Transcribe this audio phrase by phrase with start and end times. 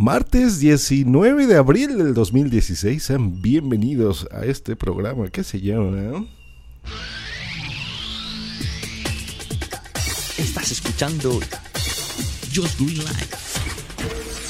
[0.00, 6.24] Martes 19 de abril del 2016, sean bienvenidos a este programa que se llama...
[10.38, 11.40] Estás escuchando
[12.54, 13.36] Just Green Life.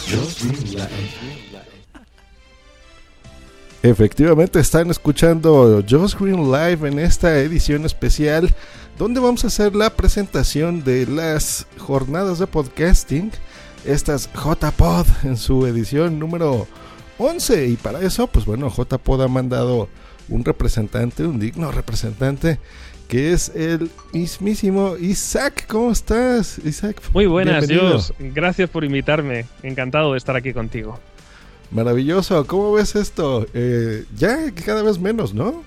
[0.07, 1.19] Just Green Life.
[3.83, 8.55] Efectivamente están escuchando Just Green Live en esta edición especial
[8.99, 13.31] donde vamos a hacer la presentación de las jornadas de podcasting,
[13.85, 16.67] estas JPod en su edición número
[17.19, 19.89] 11 y para eso pues bueno JPod ha mandado
[20.29, 22.59] un representante, un digno representante
[23.09, 25.65] que es el mismísimo Isaac.
[25.67, 27.01] ¿Cómo estás, Isaac?
[27.15, 28.13] Muy buenas, Dios.
[28.19, 29.47] Gracias por invitarme.
[29.63, 31.01] Encantado de estar aquí contigo.
[31.71, 32.47] Maravilloso.
[32.47, 33.47] ¿Cómo ves esto?
[33.55, 35.65] Eh, ya cada vez menos, ¿no?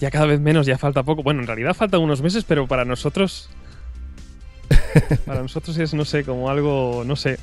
[0.00, 1.22] Ya cada vez menos, ya falta poco.
[1.22, 3.50] Bueno, en realidad faltan unos meses, pero para nosotros.
[5.26, 7.38] para nosotros es, no sé, como algo, no sé.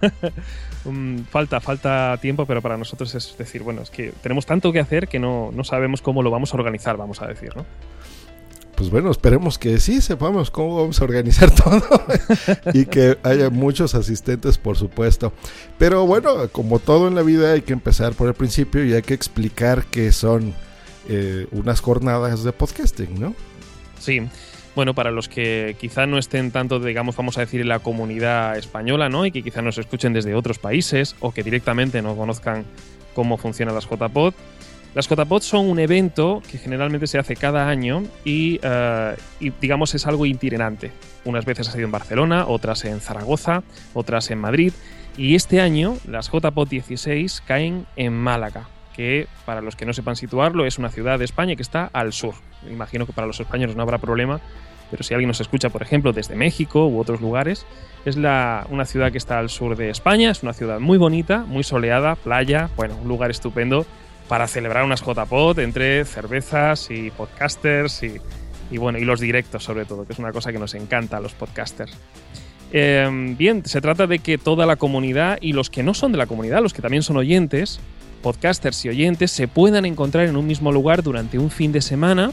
[1.30, 5.08] falta, falta tiempo, pero para nosotros es decir, bueno, es que tenemos tanto que hacer
[5.08, 7.64] que no, no sabemos cómo lo vamos a organizar, vamos a decir, ¿no?
[8.76, 11.82] pues bueno, esperemos que sí sepamos cómo vamos a organizar todo
[12.74, 15.32] y que haya muchos asistentes, por supuesto.
[15.78, 19.02] Pero bueno, como todo en la vida hay que empezar por el principio y hay
[19.02, 20.54] que explicar qué son
[21.08, 23.34] eh, unas jornadas de podcasting, ¿no?
[23.98, 24.28] Sí.
[24.76, 28.56] Bueno, para los que quizá no estén tanto, digamos, vamos a decir, en la comunidad
[28.58, 29.24] española, ¿no?
[29.24, 32.64] Y que quizá nos escuchen desde otros países o que directamente no conozcan
[33.14, 34.34] cómo funcionan las JPod,
[34.94, 40.06] las JPOD son un evento que generalmente se hace cada año eh, y, digamos es
[40.06, 40.90] algo itinerante.
[41.24, 44.72] Unas veces ha sido en Barcelona, otras en Zaragoza, otras en Madrid.
[45.16, 50.16] Y este año las JPOD 16 caen en Málaga, que para los que no sepan
[50.16, 52.34] situarlo es una ciudad de España que está al sur.
[52.68, 54.40] Imagino que para los españoles no habrá problema,
[54.90, 57.66] pero si alguien nos escucha, por ejemplo, desde México u otros lugares,
[58.04, 61.64] es una ciudad que está al sur de España, es una ciudad muy bonita, muy
[61.64, 63.84] soleada, playa, bueno, un lugar estupendo
[64.28, 68.02] para celebrar unas JPod entre cervezas y podcasters
[68.70, 71.20] y, bueno, y los directos sobre todo, que es una cosa que nos encanta a
[71.20, 71.96] los podcasters.
[72.72, 76.18] Em, bien, se trata de que toda la comunidad y los que no son de
[76.18, 77.80] la comunidad, los que también son oyentes,
[78.26, 82.32] podcasters y oyentes, se puedan encontrar en un mismo lugar durante un fin de semana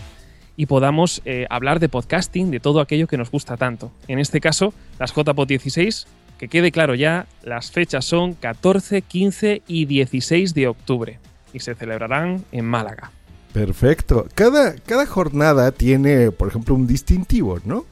[0.58, 3.92] y podamos eh, hablar de podcasting, de todo aquello que nos gusta tanto.
[4.08, 6.08] En este caso, las JPod 16,
[6.40, 11.20] que quede claro ya, las fechas son 14, 15 y 16 de octubre
[11.54, 13.12] y se celebrarán en Málaga.
[13.54, 14.28] Perfecto.
[14.34, 17.86] Cada, cada jornada tiene, por ejemplo, un distintivo, ¿no?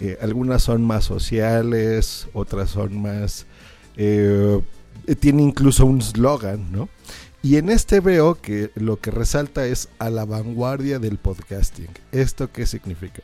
[0.00, 3.46] Eh, algunas son más sociales, otras son más...
[3.96, 4.60] Eh,
[5.20, 6.88] tiene incluso un slogan, ¿no?
[7.42, 11.88] Y en este veo que lo que resalta es a la vanguardia del podcasting.
[12.12, 13.22] ¿Esto qué significa?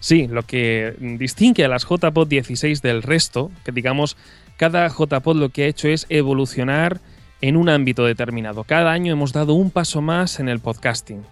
[0.00, 4.16] Sí, lo que distingue a las JPod 16 del resto, que digamos,
[4.56, 7.00] cada JPod lo que ha hecho es evolucionar
[7.40, 8.64] en un ámbito determinado.
[8.64, 11.22] Cada año hemos dado un paso más en el podcasting.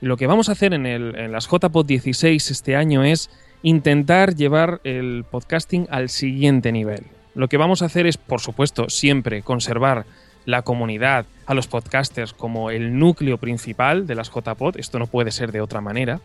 [0.00, 3.30] lo que vamos a hacer en, el, en las JPod 16 este año es
[3.62, 7.04] intentar llevar el podcasting al siguiente nivel.
[7.34, 10.06] Lo que vamos a hacer es, por supuesto, siempre conservar
[10.44, 15.30] la comunidad, a los podcasters como el núcleo principal de las JPod, esto no puede
[15.30, 16.20] ser de otra manera,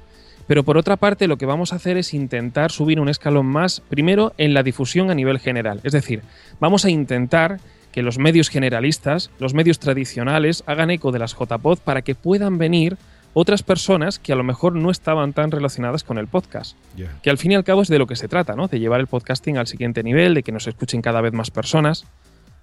[0.48, 3.82] pero por otra parte lo que vamos a hacer es intentar subir un escalón más,
[3.82, 6.22] primero en la difusión a nivel general, es decir,
[6.60, 7.60] vamos a intentar
[7.92, 12.58] que los medios generalistas, los medios tradicionales, hagan eco de las JPod para que puedan
[12.58, 12.98] venir
[13.34, 16.78] otras personas que a lo mejor no estaban tan relacionadas con el podcast.
[17.22, 18.68] Que al fin y al cabo es de lo que se trata, ¿no?
[18.68, 22.06] De llevar el podcasting al siguiente nivel, de que nos escuchen cada vez más personas.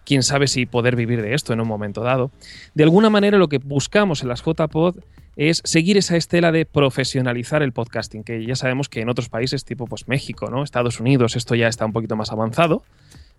[0.04, 2.30] Quién sabe si poder vivir de esto en un momento dado.
[2.74, 4.98] De alguna manera lo que buscamos en las JPod
[5.36, 9.64] es seguir esa estela de profesionalizar el podcasting, que ya sabemos que en otros países
[9.64, 10.62] tipo pues México, ¿no?
[10.62, 12.82] Estados Unidos, esto ya está un poquito más avanzado.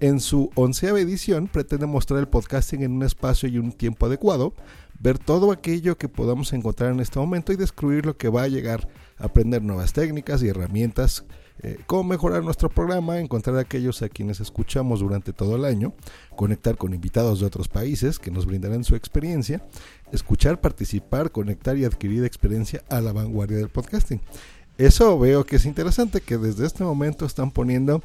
[0.01, 4.55] En su onceava edición pretende mostrar el podcasting en un espacio y un tiempo adecuado,
[4.99, 8.49] ver todo aquello que podamos encontrar en este momento y descubrir lo que va a
[8.49, 11.25] llegar, aprender nuevas técnicas y herramientas,
[11.63, 15.93] eh, cómo mejorar nuestro programa, encontrar a aquellos a quienes escuchamos durante todo el año,
[16.37, 19.63] conectar con invitados de otros países que nos brindarán su experiencia,
[20.13, 24.21] escuchar, participar, conectar y adquirir experiencia a la vanguardia del podcasting.
[24.79, 28.03] Eso veo que es interesante que desde este momento están poniendo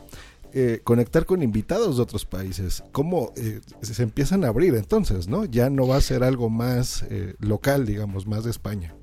[0.57, 2.81] eh, conectar con invitados de otros países.
[2.93, 5.43] ¿Cómo eh, se empiezan a abrir entonces, no?
[5.43, 8.95] Ya no va a ser algo más eh, local, digamos, más de España.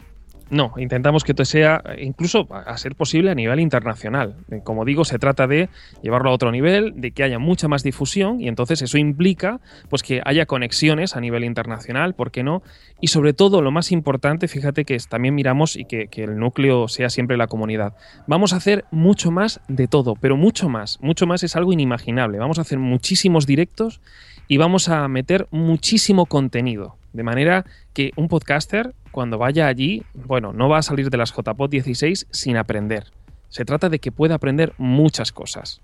[0.53, 4.37] No, intentamos que sea, incluso a ser posible, a nivel internacional.
[4.51, 5.71] Eh, Como digo, se trata de
[6.03, 10.03] llevarlo a otro nivel, de que haya mucha más difusión y entonces eso implica pues,
[10.03, 12.63] que haya conexiones a nivel internacional, ¿por qué no?
[13.01, 17.09] Y sobre todo, lo más importante, fíjate que también miramos y que el núcleo sea
[17.09, 17.95] siempre la comunidad.
[18.27, 20.99] Vamos a hacer mucho más de todo, pero mucho más.
[21.01, 22.37] Mucho más es algo inimaginable.
[22.37, 24.03] Vamos a hacer muchísimos directos
[24.49, 26.99] y vamos a meter muchísimo contenido.
[27.13, 31.33] De manera que un podcaster, cuando vaya allí, bueno, no va a salir de las
[31.33, 33.05] JPod 16 sin aprender.
[33.49, 35.81] Se trata de que pueda aprender muchas cosas.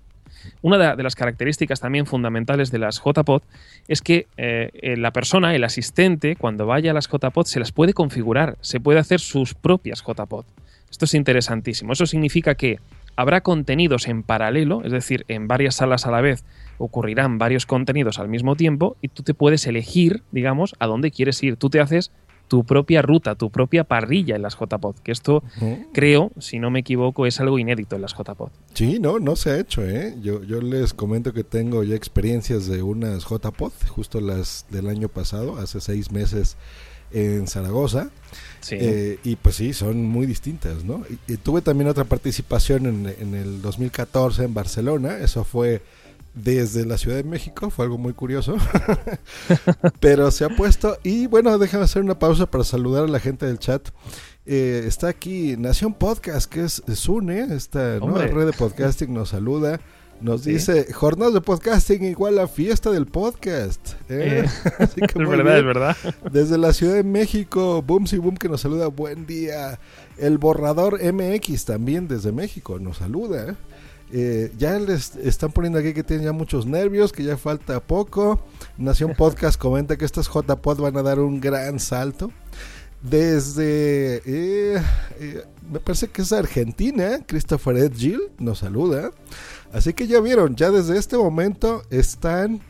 [0.61, 3.41] Una de, las características también fundamentales de las JPod
[3.87, 7.93] es que eh, la persona, el asistente, cuando vaya a las JPod, se las puede
[7.93, 10.45] configurar, se puede hacer sus propias JPod.
[10.89, 11.93] Esto es interesantísimo.
[11.93, 12.79] Eso significa que
[13.15, 16.43] habrá contenidos en paralelo, es decir, en varias salas a la vez
[16.79, 21.43] ocurrirán varios contenidos al mismo tiempo y tú te puedes elegir, digamos, a dónde quieres
[21.43, 21.57] ir.
[21.57, 22.11] Tú te haces
[22.47, 25.43] tu propia ruta, tu propia parrilla en las JPod, que esto
[25.93, 28.49] creo, si no me equivoco, es algo inédito en las JPod.
[28.73, 30.15] Sí, no, no se ha hecho, ¿eh?
[30.21, 35.09] Yo, yo les comento que tengo ya experiencias de unas JPod, justo las del año
[35.09, 36.57] pasado, hace seis meses
[37.11, 38.09] en Zaragoza.
[38.61, 38.77] Sí.
[38.79, 41.03] Eh, y pues sí, son muy distintas, ¿no?
[41.27, 45.83] Y, y tuve también otra participación en, en el 2014 en Barcelona, eso fue
[46.43, 48.55] desde la Ciudad de México, fue algo muy curioso,
[49.99, 53.45] pero se ha puesto, y bueno, déjame hacer una pausa para saludar a la gente
[53.45, 53.89] del chat.
[54.45, 59.79] Eh, está aquí Nación Podcast, que es Sune, esta nueva red de podcasting, nos saluda.
[60.21, 60.51] Nos Sí.
[60.51, 63.93] dice, jornadas de podcasting igual a fiesta del podcast.
[64.09, 64.43] ¿eh?
[64.43, 64.49] Eh,
[64.79, 65.57] Así que es verdad, bien.
[65.59, 65.97] es verdad.
[66.31, 69.79] Desde la Ciudad de México, Boomsy Boom que nos saluda, buen día.
[70.17, 73.55] El borrador MX también desde México nos saluda.
[74.11, 78.39] Eh, ya les están poniendo aquí que tienen ya muchos nervios, que ya falta poco.
[78.77, 82.31] Nación Podcast comenta que estas JPod van a dar un gran salto.
[83.01, 84.81] Desde, eh,
[85.19, 89.11] eh, me parece que es Argentina, Christopher Ed Gill nos saluda.
[89.71, 92.61] Así que ya vieron, ya desde este momento están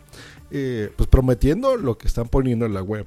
[0.49, 3.05] pues prometiendo lo que están poniendo en la web.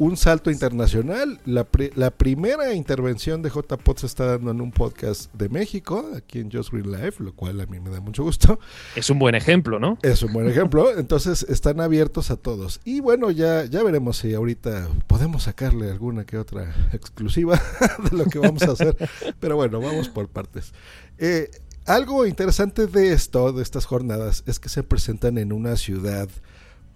[0.00, 1.40] Un salto internacional.
[1.44, 6.08] La, pri- la primera intervención de JPod se está dando en un podcast de México,
[6.16, 8.60] aquí en Just Green Life, lo cual a mí me da mucho gusto.
[8.94, 9.98] Es un buen ejemplo, ¿no?
[10.02, 10.96] Es un buen ejemplo.
[10.96, 12.80] Entonces están abiertos a todos.
[12.84, 17.60] Y bueno, ya, ya veremos si ahorita podemos sacarle alguna que otra exclusiva
[18.10, 18.96] de lo que vamos a hacer.
[19.40, 20.72] Pero bueno, vamos por partes.
[21.18, 21.50] Eh,
[21.86, 26.28] algo interesante de esto, de estas jornadas, es que se presentan en una ciudad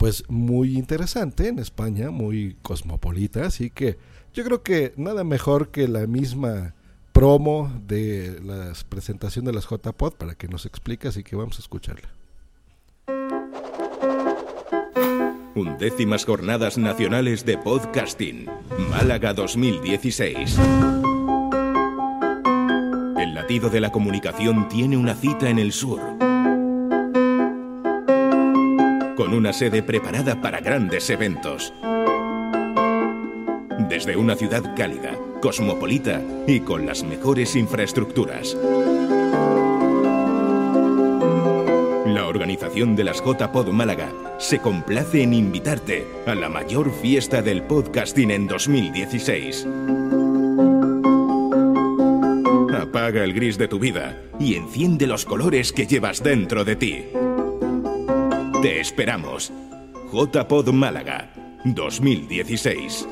[0.02, 3.98] pues muy interesante en España, muy cosmopolita, así que
[4.34, 6.74] yo creo que nada mejor que la misma
[7.12, 11.60] promo de la presentación de las JPod para que nos explique, así que vamos a
[11.60, 12.08] escucharla.
[15.54, 18.46] Undécimas Jornadas Nacionales de Podcasting,
[18.90, 20.58] Málaga 2016.
[23.20, 26.21] El latido de la comunicación tiene una cita en el sur.
[29.16, 31.74] Con una sede preparada para grandes eventos.
[33.88, 38.56] Desde una ciudad cálida, cosmopolita y con las mejores infraestructuras.
[42.06, 47.62] La organización de las JPod Málaga se complace en invitarte a la mayor fiesta del
[47.64, 49.66] podcasting en 2016.
[52.80, 57.04] Apaga el gris de tu vida y enciende los colores que llevas dentro de ti.
[58.62, 59.52] Te esperamos.
[60.12, 61.32] JPod Málaga
[61.64, 63.08] 2016.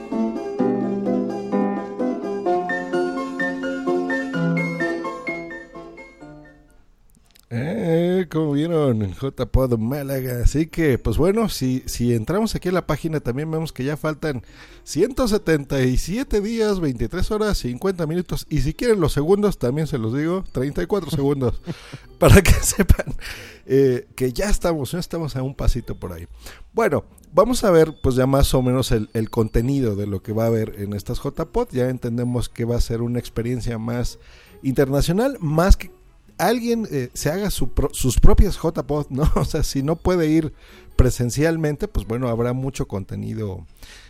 [7.52, 10.44] Eh, como vieron en JPod Málaga.
[10.44, 13.96] Así que, pues bueno, si, si entramos aquí a la página también vemos que ya
[13.96, 14.44] faltan
[14.84, 18.46] 177 días, 23 horas, 50 minutos.
[18.48, 21.60] Y si quieren los segundos, también se los digo, 34 segundos.
[22.20, 23.16] Para que sepan
[23.72, 26.26] eh, que ya estamos, ya estamos a un pasito por ahí.
[26.72, 30.42] Bueno, vamos a ver pues ya más o menos el, contenido de lo que va
[30.44, 31.68] a haber en estas JPod.
[31.70, 34.18] Ya entendemos que va a ser una experiencia más
[34.64, 35.92] internacional, más que
[36.36, 39.30] alguien eh, se haga su pro- sus propias JPod, ¿no?
[39.36, 40.52] O sea, si no puede ir
[40.96, 43.66] presencialmente, pues bueno, habrá mucho contenido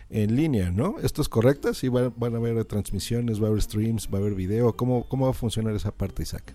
[0.09, 0.97] en línea, ¿no?
[1.02, 1.75] ¿Esto es correcto?
[1.75, 4.75] Sí, va- van a haber transmisiones, va a haber streams, va a haber video.
[4.75, 6.55] ¿Cómo, cómo va a funcionar esa parte, Isaac?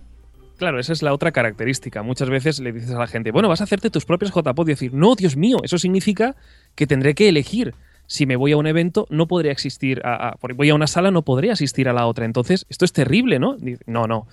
[0.58, 2.02] Claro, esa es la otra característica.
[2.02, 4.72] Muchas veces le dices a la gente, bueno, vas a hacerte tus propios JPod y
[4.72, 6.36] decir, no, Dios mío, eso significa
[6.76, 7.74] que tendré que elegir.
[8.08, 11.24] Si me voy a un evento, no podré asistir a, voy a una sala, no
[11.24, 12.26] podré asistir a la otra.
[12.26, 13.58] Entonces, esto es terrible, ¿no?
[13.88, 14.28] No, no.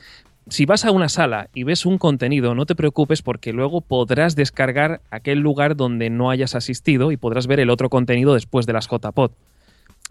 [0.48, 4.36] Si vas a una sala y ves un contenido, no te preocupes porque luego podrás
[4.36, 8.72] descargar aquel lugar donde no hayas asistido y podrás ver el otro contenido después de
[8.74, 9.30] las JPod.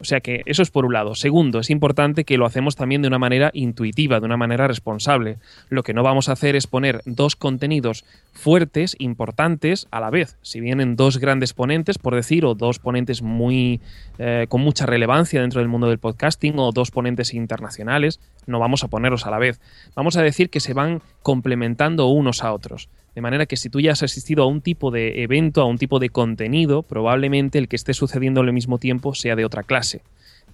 [0.02, 1.14] O sea que eso es por un lado.
[1.14, 5.38] Segundo, es importante que lo hacemos también de una manera intuitiva, de una manera responsable.
[5.70, 8.04] Lo que no vamos a hacer es poner dos contenidos
[8.34, 10.38] fuertes, importantes, a la vez.
[10.42, 13.80] Si vienen dos grandes ponentes, por decir, o dos ponentes muy
[14.18, 18.84] eh, con mucha relevancia dentro del mundo del podcasting, o dos ponentes internacionales, no vamos
[18.84, 19.62] a ponerlos a la vez.
[19.96, 22.90] Vamos a decir que se van complementando unos a otros.
[23.16, 25.78] De manera que si tú ya has asistido a un tipo de evento, a un
[25.78, 30.02] tipo de contenido, probablemente el que esté sucediendo al mismo tiempo sea de otra clase.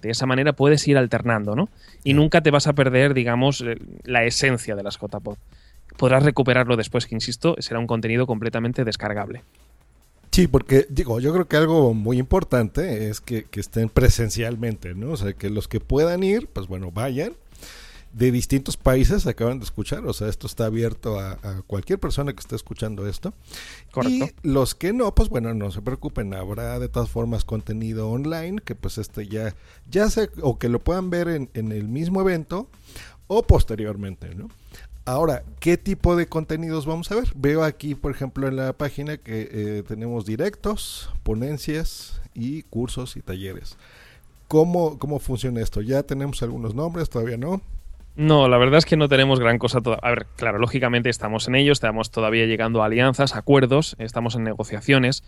[0.02, 1.68] De esa manera puedes ir alternando, ¿no?
[2.04, 5.36] Y nunca te vas a perder, digamos, eh, la esencia de las JPod.
[5.96, 9.42] Podrás recuperarlo después, que insisto, será un contenido completamente descargable.
[10.30, 15.12] Sí, porque digo, yo creo que algo muy importante es que, que estén presencialmente, ¿no?
[15.12, 17.32] O sea, que los que puedan ir, pues bueno, vayan
[18.12, 21.36] de distintos países acaban de escuchar, o sea, esto está abierto a,
[21.66, 23.34] cualquier persona que esté escuchando esto.
[23.90, 24.26] Correcto.
[24.42, 28.60] Y los que no, pues bueno, no se preocupen, habrá de todas formas contenido online
[28.64, 29.54] que pues este ya,
[29.90, 32.68] ya sé, o que lo puedan ver en, el mismo evento
[33.26, 34.48] o posteriormente, ¿no?
[35.04, 37.32] Ahora, ¿qué tipo de contenidos vamos a ver?
[37.34, 43.22] Veo aquí, por ejemplo, en la página que eh, tenemos directos, ponencias y cursos y
[43.22, 43.76] talleres.
[44.48, 45.80] ¿Cómo, ¿Cómo funciona esto?
[45.80, 47.08] ¿Ya tenemos algunos nombres?
[47.08, 47.62] ¿Todavía no?
[48.18, 49.80] No, la verdad es que no tenemos gran cosa.
[49.80, 50.00] todavía.
[50.02, 54.42] A ver, claro, lógicamente estamos en ello, estamos todavía llegando a alianzas, acuerdos, estamos en
[54.42, 55.22] negociaciones.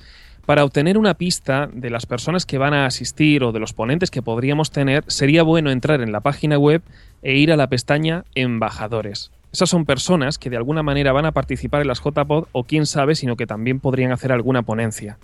[0.45, 4.11] Para obtener una pista de las personas que van a asistir o de los ponentes
[4.11, 6.83] que podríamos tener, sería bueno entrar en la página web
[7.23, 9.31] e ir a la pestaña Embajadores.
[9.53, 12.87] Esas son personas que de alguna manera van a participar en las JPod o quién
[12.87, 15.17] sabe, sino que también podrían hacer alguna ponencia.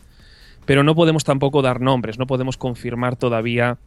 [0.67, 3.79] Pero no podemos tampoco dar nombres, no podemos confirmar todavía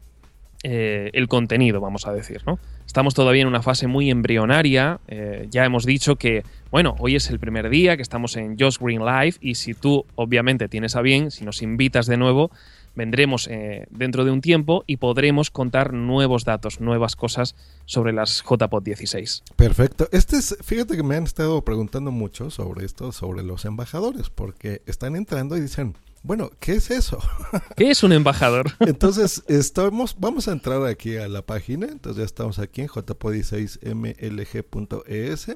[0.63, 2.59] eh, el contenido, vamos a decir, ¿no?
[2.85, 4.99] Estamos todavía en una fase muy embrionaria.
[5.07, 8.81] Eh, ya hemos dicho que, bueno, hoy es el primer día que estamos en Just
[8.81, 12.51] Green Live y si tú obviamente tienes a bien, si nos invitas de nuevo,
[12.95, 18.43] vendremos eh, dentro de un tiempo y podremos contar nuevos datos, nuevas cosas sobre las
[18.43, 19.43] JPOT 16.
[19.55, 20.09] Perfecto.
[20.11, 24.81] Este es, fíjate que me han estado preguntando mucho sobre esto, sobre los embajadores, porque
[24.85, 27.19] están entrando y dicen, bueno, ¿qué es eso?
[27.77, 28.73] ¿Qué es un embajador?
[28.79, 31.87] Entonces, estamos, vamos a entrar aquí a la página.
[31.87, 35.47] Entonces ya estamos aquí en jpod16mlg.es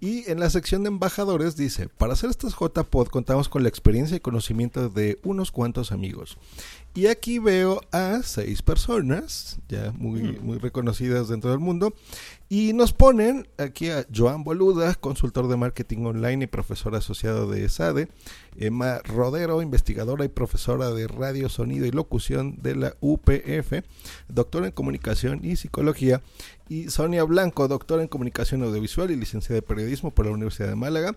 [0.00, 4.16] y en la sección de embajadores dice, para hacer estas JPod contamos con la experiencia
[4.16, 6.38] y conocimiento de unos cuantos amigos.
[6.94, 10.42] Y aquí veo a seis personas, ya muy, hmm.
[10.42, 11.94] muy reconocidas dentro del mundo,
[12.52, 17.68] y nos ponen aquí a Joan Boluda, consultor de marketing online y profesor asociado de
[17.68, 18.08] SADE,
[18.58, 23.84] Emma Rodero, investigadora y profesora de radio, sonido y locución de la UPF,
[24.26, 26.22] doctora en comunicación y psicología,
[26.68, 30.74] y Sonia Blanco, doctora en comunicación audiovisual y licenciada de periodismo por la Universidad de
[30.74, 31.14] Málaga,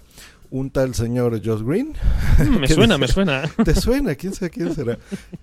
[0.52, 1.94] un tal señor Josh Green.
[2.38, 3.42] Mm, me suena, me suena.
[3.66, 4.14] ¿Te suena?
[4.14, 5.00] ¿Quién sabe quién será?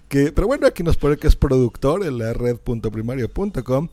[0.08, 3.88] Que, pero bueno, aquí nos pone que es productor en la red.primario.com.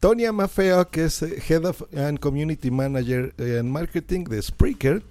[0.00, 5.02] Tonia Mafeo, que es eh, Head of and Community Manager en Marketing de Spreaker.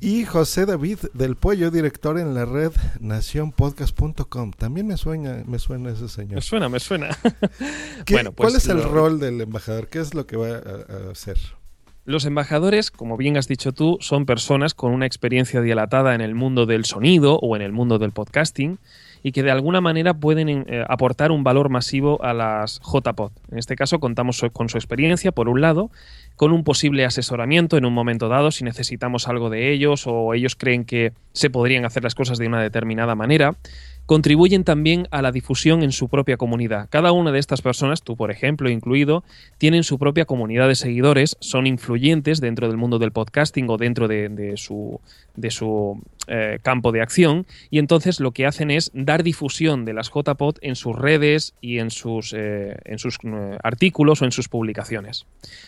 [0.00, 4.52] Y José David del Pollo, director en la red nacionpodcast.com.
[4.52, 6.34] También me suena, me suena ese señor.
[6.34, 7.08] Me suena, me suena.
[8.10, 9.88] bueno, pues ¿Cuál es el rol del embajador?
[9.88, 11.38] ¿Qué es lo que va a hacer?
[12.04, 16.34] Los embajadores, como bien has dicho tú, son personas con una experiencia dilatada en el
[16.34, 18.78] mundo del sonido o en el mundo del podcasting
[19.24, 23.32] y que de alguna manera pueden eh, aportar un valor masivo a las JPod.
[23.50, 25.90] En este caso contamos con su experiencia, por un lado,
[26.36, 30.56] con un posible asesoramiento en un momento dado si necesitamos algo de ellos o ellos
[30.56, 33.56] creen que se podrían hacer las cosas de una determinada manera
[34.06, 36.88] contribuyen también a la difusión en su propia comunidad.
[36.90, 39.24] Cada una de estas personas, tú por ejemplo incluido,
[39.58, 44.08] tienen su propia comunidad de seguidores, son influyentes dentro del mundo del podcasting o dentro
[44.08, 45.00] de, su,
[45.36, 49.92] de su eh, campo de acción y entonces lo que hacen es dar difusión de
[49.92, 54.32] las JPod en sus redes y en sus, eh, en sus eh, artículos o en
[54.32, 55.26] sus publicaciones.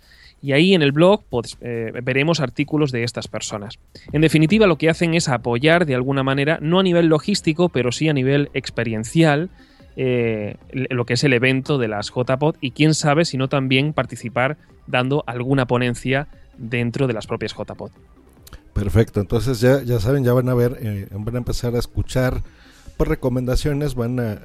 [0.44, 3.78] y ahí en el blog pues, eh, veremos artículos de estas personas.
[4.12, 7.92] En definitiva, lo que hacen es apoyar de alguna manera, no a nivel logístico, pero
[7.92, 9.48] sí a nivel experiencial,
[9.96, 13.94] eh, lo que es el evento de las JPod y quién sabe si no también
[13.94, 17.92] participar dando alguna ponencia dentro de las propias JPod.
[18.74, 22.42] Perfecto, entonces ya, ya saben, ya van a ver, eh, van a empezar a escuchar
[22.42, 24.38] por pues, recomendaciones, van a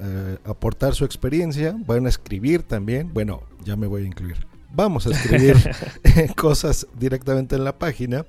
[0.45, 4.37] aportar su experiencia, van a escribir también, bueno, ya me voy a incluir,
[4.73, 5.55] vamos a escribir
[6.35, 8.25] cosas directamente en la página,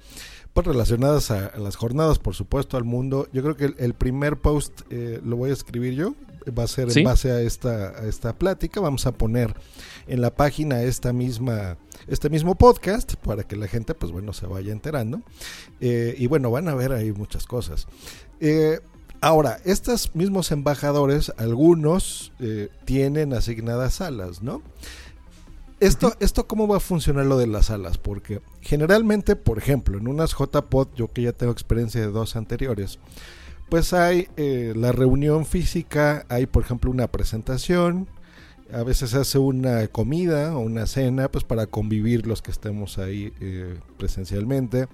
[0.53, 3.29] pues relacionadas a, las jornadas, por supuesto, al mundo.
[3.33, 6.15] Yo creo que el, primer post eh, lo voy a escribir yo,
[6.59, 7.01] va a ser ¿Sí?
[7.01, 8.81] en base a esta, a esta plática.
[8.81, 9.55] Vamos a poner
[10.07, 14.47] en la página esta misma, este mismo podcast para que la gente, pues bueno, se
[14.47, 15.23] vaya enterando.
[15.81, 17.87] Eh, y bueno, van a ver ahí muchas cosas.
[18.41, 18.81] Eh,
[19.21, 24.63] ahora, estos mismos embajadores, algunos eh, tienen asignadas salas, ¿no?
[25.81, 30.09] Esto, esto cómo va a funcionar lo de las salas, porque generalmente, por ejemplo, en
[30.09, 32.99] unas JPod, yo que ya tengo experiencia de dos anteriores,
[33.71, 38.09] pues hay eh, la reunión física, hay por ejemplo una presentación,
[38.73, 42.99] a veces se hace una comida o una cena, pues para convivir los que estemos
[42.99, 44.87] ahí eh, presencialmente.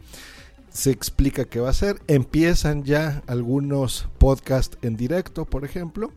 [0.77, 6.13] Se explica qué va a ser, empiezan ya algunos podcasts en directo, por ejemplo.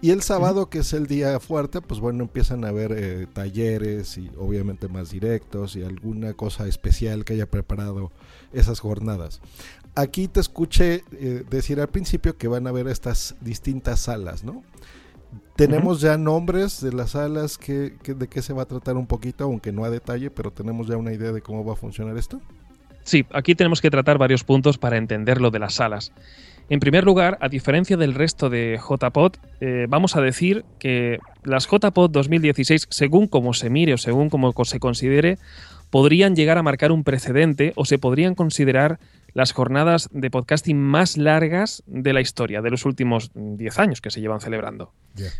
[0.00, 4.16] Y el sábado, que es el día fuerte, pues bueno, empiezan a haber eh, talleres
[4.16, 8.12] y obviamente más directos y alguna cosa especial que haya preparado
[8.52, 9.40] esas jornadas.
[9.96, 14.62] Aquí te escuché eh, decir al principio que van a haber estas distintas salas, ¿no?
[15.56, 19.08] Tenemos ya nombres de las salas, que, que- de qué se va a tratar un
[19.08, 22.16] poquito, aunque no a detalle, pero tenemos ya una idea de cómo va a funcionar
[22.16, 22.40] esto.
[23.06, 26.12] Sí, aquí tenemos que tratar varios puntos para entender lo de las salas.
[26.68, 31.68] En primer lugar, a diferencia del resto de JPod, eh, vamos a decir que las
[31.70, 35.38] JPod 2016, según como se mire o según como co- se considere,
[35.90, 38.98] podrían llegar a marcar un precedente o se podrían considerar
[39.34, 44.00] las jornadas de podcasting más largas de la historia, de los últimos mm, 10 años
[44.00, 44.92] que se llevan celebrando.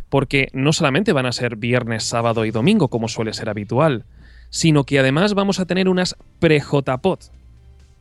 [0.09, 4.05] Porque no solamente van a ser viernes, sábado y domingo, como suele ser habitual,
[4.51, 7.19] sino que además vamos a tener unas pre-JPod,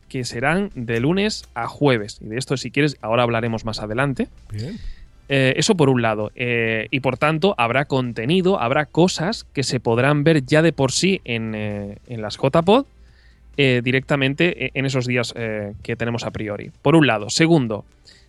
[0.08, 2.18] que serán de lunes a jueves.
[2.20, 4.28] Y de esto, si quieres, ahora hablaremos más adelante.
[4.52, 4.78] Bien.
[5.28, 6.30] Eh, eso por un lado.
[6.36, 10.92] Eh, y por tanto, habrá contenido, habrá cosas que se podrán ver ya de por
[10.92, 12.86] sí en, eh, en las JPod
[13.56, 15.32] directamente en esos días
[15.82, 16.70] que tenemos a priori.
[16.82, 17.30] Por un lado.
[17.30, 17.86] Segundo,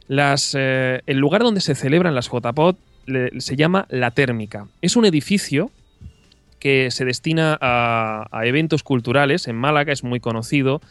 [0.08, 2.76] las, el lugar donde se celebran las JPod
[3.08, 4.68] le- se llama La Térmica.
[4.82, 5.70] Es un edificio
[6.60, 9.48] que se destina a, a eventos culturales.
[9.50, 10.82] En Málaga es muy conocido.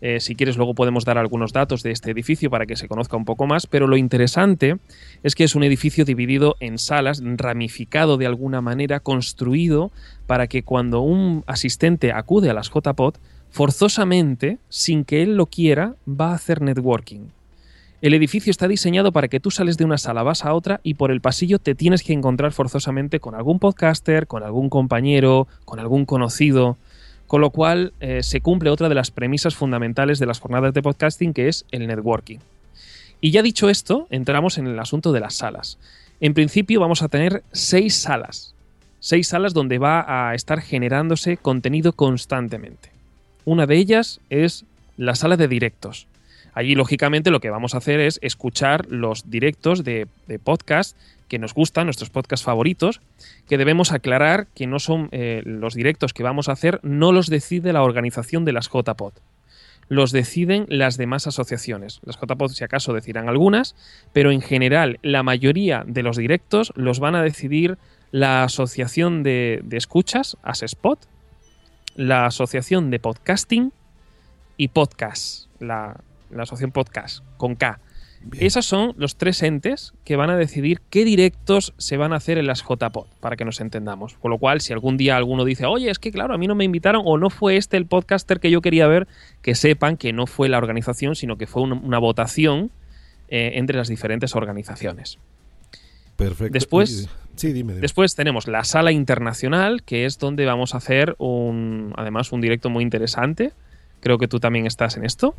[0.00, 3.16] Eh, si quieres, luego podemos dar algunos datos de este edificio para que se conozca
[3.16, 3.66] un poco más.
[3.66, 4.76] Pero lo interesante
[5.22, 9.90] es que es un edificio dividido en salas, ramificado de alguna manera, construido
[10.26, 13.14] para que cuando un asistente acude a las JPod,
[13.50, 17.28] forzosamente, sin que él lo quiera, va a hacer networking.
[18.00, 20.94] El edificio está diseñado para que tú sales de una sala, vas a otra y
[20.94, 25.80] por el pasillo te tienes que encontrar forzosamente con algún podcaster, con algún compañero, con
[25.80, 26.76] algún conocido.
[27.28, 30.82] Con lo cual eh, se cumple otra de las premisas fundamentales de las jornadas de
[30.82, 32.38] podcasting, que es el networking.
[33.20, 35.78] Y ya dicho esto, entramos en el asunto de las salas.
[36.20, 38.54] En principio vamos a tener seis salas.
[38.98, 42.90] Seis salas donde va a estar generándose contenido constantemente.
[43.44, 44.64] Una de ellas es
[44.96, 46.08] la sala de directos.
[46.58, 50.08] Allí, lógicamente, lo que vamos a hacer es escuchar los directos de,
[50.42, 53.00] podcast que nos gustan, nuestros podcasts favoritos,
[53.48, 57.28] que debemos aclarar que no son eh, los directos que vamos a hacer, no los
[57.28, 59.12] decide la organización de las JPod.
[59.88, 62.00] Los deciden las demás asociaciones.
[62.02, 63.76] Las JPod, si acaso, decidirán algunas,
[64.12, 67.78] pero en general, la mayoría de los directos los van a decidir
[68.10, 70.98] la Asociación de, de Escuchas, ASESPOT,
[71.94, 73.72] la Asociación de Podcasting
[74.56, 77.80] y Podcast, la, la Asociación Podcast, con K.
[78.20, 78.44] Bien.
[78.44, 82.36] Esos son los tres entes que van a decidir qué directos se van a hacer
[82.36, 84.14] en las JPod, para que nos entendamos.
[84.14, 86.56] Con lo cual, si algún día alguno dice, oye, es que claro, a mí no
[86.56, 89.06] me invitaron o no fue este el podcaster que yo quería ver,
[89.40, 92.72] que sepan que no fue la organización, sino que fue una, una votación
[93.28, 95.18] eh, entre las diferentes organizaciones.
[96.16, 96.52] Perfecto.
[96.52, 97.74] Después- Sí, dime.
[97.74, 97.82] dime.
[97.82, 102.68] Después tenemos la sala internacional, que es donde vamos a hacer un, además, un directo
[102.68, 103.52] muy interesante.
[104.00, 105.36] Creo que tú también estás en esto,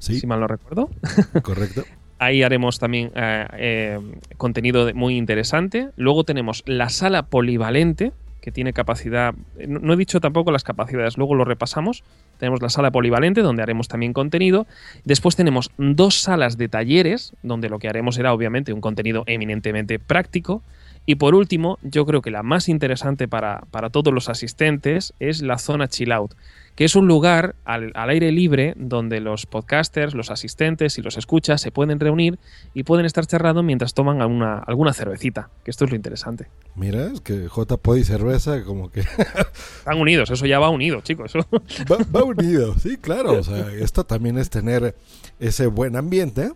[0.00, 0.90] sí, si mal no recuerdo.
[1.42, 1.84] correcto.
[2.18, 3.98] Ahí haremos también eh, eh,
[4.36, 5.88] contenido muy interesante.
[5.96, 9.34] Luego tenemos la sala polivalente, que tiene capacidad.
[9.66, 12.02] No, no he dicho tampoco las capacidades, luego lo repasamos.
[12.38, 14.66] Tenemos la sala polivalente, donde haremos también contenido.
[15.04, 19.98] Después tenemos dos salas de talleres, donde lo que haremos será obviamente un contenido eminentemente
[19.98, 20.62] práctico.
[21.06, 25.42] Y por último, yo creo que la más interesante para, para todos los asistentes es
[25.42, 26.34] la zona chill out,
[26.80, 31.18] que es un lugar al, al aire libre donde los podcasters, los asistentes y los
[31.18, 32.38] escuchas se pueden reunir
[32.72, 36.46] y pueden estar charlando mientras toman alguna, alguna cervecita, que esto es lo interesante.
[36.76, 39.00] Mira, es que JPod y cerveza como que
[39.80, 41.34] Están unidos, eso ya va unido, chicos.
[41.34, 41.46] eso-
[41.92, 43.32] va, va unido, sí, claro.
[43.32, 44.94] O sea, esto también es tener
[45.38, 46.50] ese buen ambiente,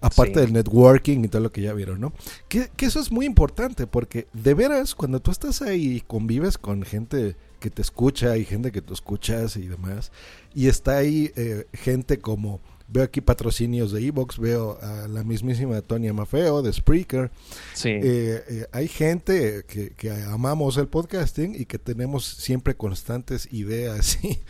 [0.00, 0.40] aparte Sí.
[0.40, 2.12] del networking y todo lo que ya vieron, ¿no?
[2.48, 6.58] Que, que eso es muy importante, porque de veras, cuando tú estás ahí y convives
[6.58, 10.12] con gente que te escucha y gente que tú escuchas y demás,
[10.54, 15.80] y está ahí eh, gente como veo aquí patrocinios de Evox, veo a la mismísima
[15.82, 17.30] Tonia Mafeo de Spreaker.
[17.74, 17.90] Sí.
[17.90, 18.00] Eh,
[18.48, 24.40] eh, hay gente que, que amamos el podcasting y que tenemos siempre constantes ideas y,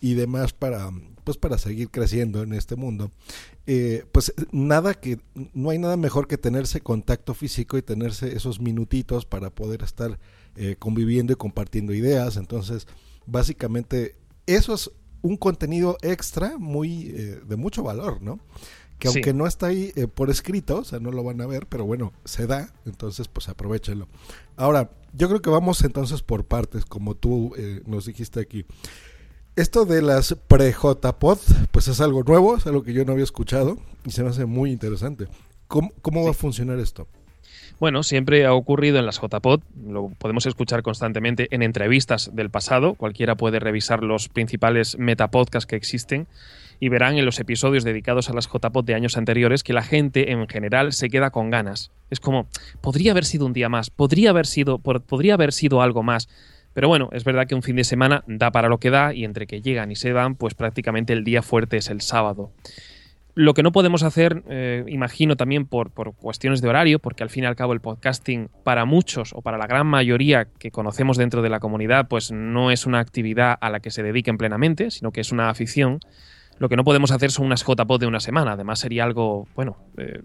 [0.00, 0.90] y demás para
[1.24, 3.10] pues para seguir creciendo en este mundo
[3.66, 5.18] eh, pues nada que
[5.52, 10.20] no hay nada mejor que tenerse contacto físico y tenerse esos minutitos para poder estar
[10.56, 12.86] eh, conviviendo y compartiendo ideas entonces
[13.26, 14.16] básicamente
[14.46, 14.90] eso es
[15.22, 18.38] un contenido extra muy eh, de mucho valor no
[18.98, 19.18] que Sí.
[19.18, 21.84] aunque no está ahí eh, por escrito, o sea, no lo van a ver, pero
[21.84, 24.08] bueno, se da, entonces pues aprovechenlo.
[24.56, 27.52] Ahora, yo creo que vamos entonces por partes, como tú
[27.84, 28.64] nos dijiste aquí.
[29.54, 31.38] Esto de las pre-JPod,
[31.72, 34.46] pues es algo nuevo, es algo que yo no había escuchado y se me hace
[34.46, 35.28] muy interesante.
[35.68, 37.06] ¿Cómo, cómo va a funcionar esto?
[37.78, 42.94] Bueno, siempre ha ocurrido en las JPod, lo podemos escuchar constantemente en entrevistas del pasado,
[42.94, 46.26] cualquiera puede revisar los principales metapodcasts que existen
[46.80, 50.32] y verán en los episodios dedicados a las JPod de años anteriores que la gente
[50.32, 51.90] en general se queda con ganas.
[52.08, 52.46] Es como,
[52.80, 56.28] podría haber sido un día más, podría haber sido, podría haber sido algo más.
[56.72, 59.24] Pero bueno, es verdad que un fin de semana da para lo que da y
[59.24, 62.50] entre que llegan y se van, pues prácticamente el día fuerte es el sábado.
[63.38, 67.28] Lo que no podemos hacer, eh, imagino también por, por cuestiones de horario, porque al
[67.28, 71.18] fin y al cabo el podcasting para muchos o para la gran mayoría que conocemos
[71.18, 74.90] dentro de la comunidad, pues no es una actividad a la que se dediquen plenamente,
[74.90, 76.00] sino que es una afición.
[76.58, 78.52] Lo que no podemos hacer son unas JPod de una semana.
[78.52, 80.22] Además sería algo, bueno, eh,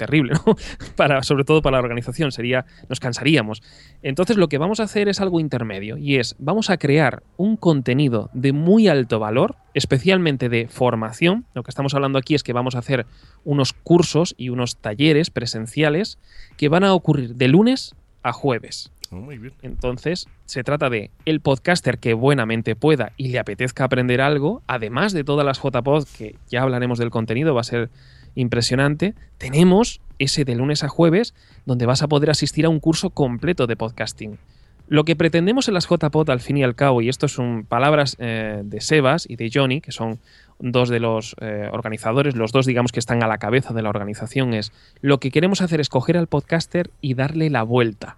[0.00, 0.56] terrible, ¿no?
[0.96, 3.62] Para, sobre todo para la organización, sería, nos cansaríamos.
[4.02, 7.56] Entonces lo que vamos a hacer es algo intermedio y es, vamos a crear un
[7.56, 11.44] contenido de muy alto valor, especialmente de formación.
[11.54, 13.06] Lo que estamos hablando aquí es que vamos a hacer
[13.44, 16.18] unos cursos y unos talleres presenciales
[16.56, 18.90] que van a ocurrir de lunes a jueves.
[19.10, 19.54] muy bien.
[19.62, 25.12] Entonces, se trata de el podcaster que buenamente pueda y le apetezca aprender algo, además
[25.12, 27.90] de todas las JPod, que ya hablaremos del contenido, va a ser
[28.34, 29.14] impresionante.
[29.38, 31.34] Tenemos ese de lunes a jueves,
[31.66, 34.38] donde vas a poder asistir a un curso completo de podcasting.
[34.86, 38.16] Lo que pretendemos en las JPod, al fin y al cabo, y esto son palabras
[38.18, 40.18] eh, de Sebas y de Johnny, que son
[40.58, 43.88] dos de los eh, organizadores, los dos, digamos, que están a la cabeza de la
[43.88, 48.16] organización, es lo que queremos hacer es coger al podcaster y darle la vuelta.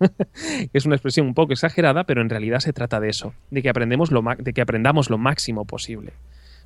[0.72, 3.68] es una expresión un poco exagerada, pero en realidad se trata de eso, de que,
[3.68, 6.12] aprendemos lo de que aprendamos lo máximo posible.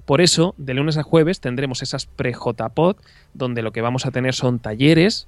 [0.07, 2.97] Por eso, de lunes a jueves tendremos esas pre-JPod,
[3.35, 5.27] donde lo que vamos a tener son talleres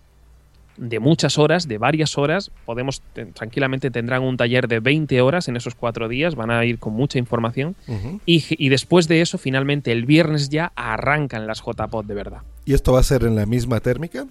[0.76, 2.52] de muchas horas, de varias horas.
[2.64, 6.64] Podemos, te- tranquilamente tendrán un taller de 20 horas en esos cuatro días, van a
[6.64, 7.74] ir con mucha información.
[8.24, 12.42] Y, y después de eso, finalmente, el viernes ya arrancan las JPod de verdad.
[12.64, 14.26] ¿Y esto va a ser en la misma térmica?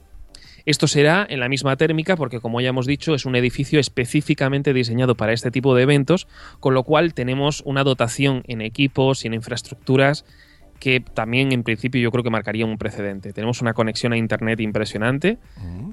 [0.68, 4.74] Esto será en la misma térmica porque, como ya hemos dicho, es un edificio específicamente
[4.74, 6.28] diseñado para este tipo de eventos,
[6.60, 10.26] con lo cual tenemos una dotación en equipos y en infraestructuras
[10.78, 13.32] que también en principio yo creo que marcaría un precedente.
[13.32, 15.38] Tenemos una conexión a Internet impresionante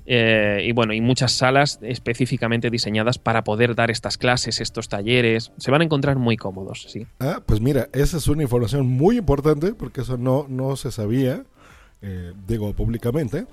[0.07, 5.53] eh, y bueno, y muchas salas específicamente diseñadas para poder dar estas clases, estos talleres.
[5.57, 7.07] Se van a encontrar muy cómodos, sí.
[7.21, 11.45] Ah, pues mira, esa es una información muy importante porque eso no, no se sabía,
[12.03, 13.47] eh, digo, públicamente.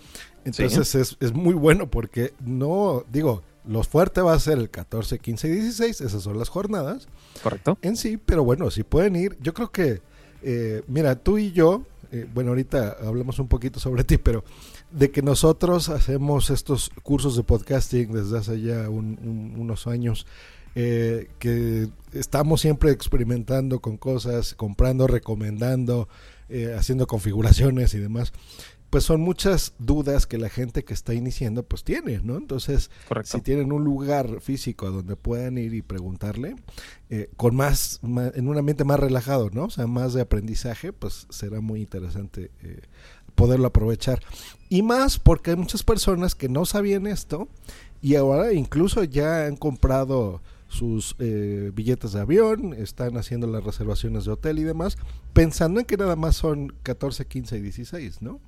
[0.46, 5.20] Entonces es, es muy bueno porque no, digo, lo fuerte va a ser el 14,
[5.20, 7.08] 15 y 16, esas son las jornadas
[7.44, 7.78] ¿Correcto?
[7.84, 10.02] en sí, pero bueno, si pueden ir, yo creo que,
[10.42, 14.44] eh, mira, tú y yo, eh, bueno, ahorita hablamos un poquito sobre ti, pero
[14.92, 20.26] de que nosotros hacemos estos cursos de podcasting desde hace ya un- un- unos años,
[20.74, 26.08] eh, que estamos siempre experimentando con cosas, comprando, recomendando,
[26.50, 28.34] eh, haciendo configuraciones y demás.
[28.92, 32.38] Pues son muchas dudas que la gente que está iniciando pues tiene, ¿no?
[32.38, 33.38] Entonces, Correcto.
[33.38, 36.56] si tienen un lugar físico a donde puedan ir y preguntarle,
[37.10, 39.64] eh, con más, ma- en un ambiente más relajado, ¿no?
[39.66, 42.82] O sea, más de aprendizaje, pues será muy interesante eh,
[43.34, 44.22] poderlo aprovechar.
[44.70, 47.48] Y más porque hay muchas personas que no sabían esto
[48.02, 54.24] y ahora incluso ya han comprado sus eh, billetes de avión, están haciendo las reservaciones
[54.26, 54.98] de hotel y demás,
[55.34, 58.40] pensando en que nada más son 14, 15 y 16, ¿no?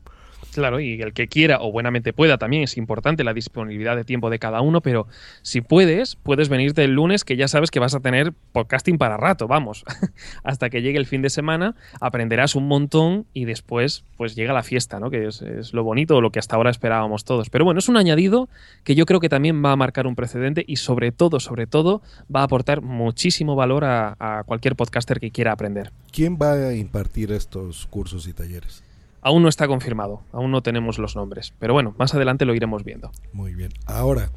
[0.53, 4.29] Claro, y el que quiera o buenamente pueda también es importante la disponibilidad de tiempo
[4.29, 5.07] de cada uno, pero
[5.41, 9.17] si puedes, puedes venirte el lunes que ya sabes que vas a tener podcasting para
[9.17, 9.83] rato, vamos.
[10.43, 14.63] Hasta que llegue el fin de semana, aprenderás un montón y después pues llega la
[14.63, 15.09] fiesta, ¿no?
[15.09, 17.49] Que es, lo bonito, lo que hasta ahora esperábamos todos.
[17.49, 18.49] Pero bueno, es un añadido
[18.83, 22.01] que yo creo que también va a marcar un precedente y sobre todo, sobre todo,
[22.33, 25.91] va a aportar muchísimo valor a, a cualquier podcaster que quiera aprender.
[26.11, 28.83] ¿Quién va a impartir estos cursos y talleres?
[29.23, 32.83] Aún no está confirmado, aún no tenemos los nombres, pero bueno, más adelante lo iremos
[32.83, 33.11] viendo.
[33.31, 33.71] Muy bien.
[33.85, 34.29] Ahora,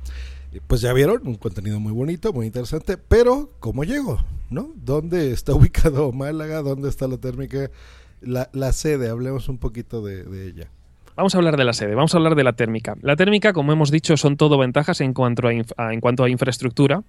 [0.53, 4.19] eh, pues ya vieron, un contenido muy bonito, muy interesante, pero ¿cómo llego?
[4.49, 4.71] ¿No?
[4.77, 6.63] ¿Dónde está ubicado Málaga?
[6.63, 7.71] ¿Dónde está la térmica?
[8.21, 10.69] La, la sede, hablemos un poquito de, de ella.
[11.17, 12.95] Vamos a hablar de la sede, vamos a hablar de la térmica.
[13.01, 16.23] La térmica, como hemos dicho, son todo ventajas en cuanto a, inf- a- en cuanto
[16.25, 17.03] a infraestructura.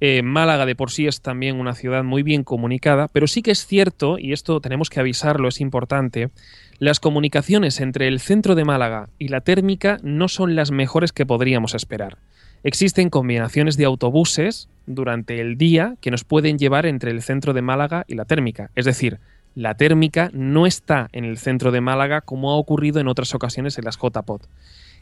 [0.00, 3.50] Eh, Málaga de por sí es también una ciudad muy bien comunicada, pero sí que
[3.50, 6.30] es cierto, y esto tenemos que avisarlo, es importante,
[6.78, 11.26] las comunicaciones entre el centro de Málaga y la térmica no son las mejores que
[11.26, 12.18] podríamos esperar.
[12.62, 17.62] Existen combinaciones de autobuses durante el día que nos pueden llevar entre el centro de
[17.62, 18.70] Málaga y la térmica.
[18.74, 19.18] Es decir,
[19.54, 23.78] la térmica no está en el centro de Málaga como ha ocurrido en otras ocasiones
[23.78, 24.46] en las JPOT.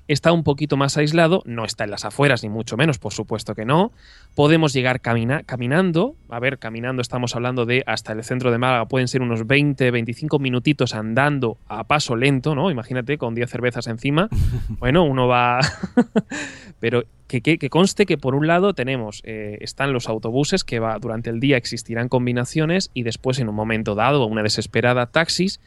[0.09, 3.55] Está un poquito más aislado, no está en las afueras ni mucho menos, por supuesto
[3.57, 3.90] que no.
[4.37, 8.87] Podemos llegar camina- caminando, a ver, caminando estamos hablando de hasta el centro de Málaga,
[8.87, 12.71] pueden ser unos 20, 25 minutitos andando a paso lento, ¿no?
[12.71, 14.29] Imagínate con 10 cervezas encima.
[14.79, 15.59] Bueno, uno va...
[16.81, 20.79] Pero que, que- que conste que por un lado tenemos, eh, están los autobuses que
[20.79, 25.61] va, durante el día existirán combinaciones y después en un momento dado, una desesperada, taxis.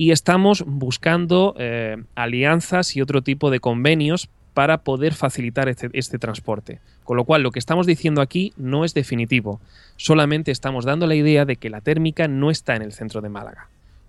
[0.00, 6.18] Y estamos buscando eh, alianzas y otro tipo de convenios para poder facilitar este, este
[6.18, 6.80] transporte.
[7.04, 9.60] Con lo cual, lo que estamos diciendo aquí no es definitivo.
[9.96, 13.28] Solamente estamos dando la idea de que la térmica no está en el centro de
[13.28, 13.68] Málaga.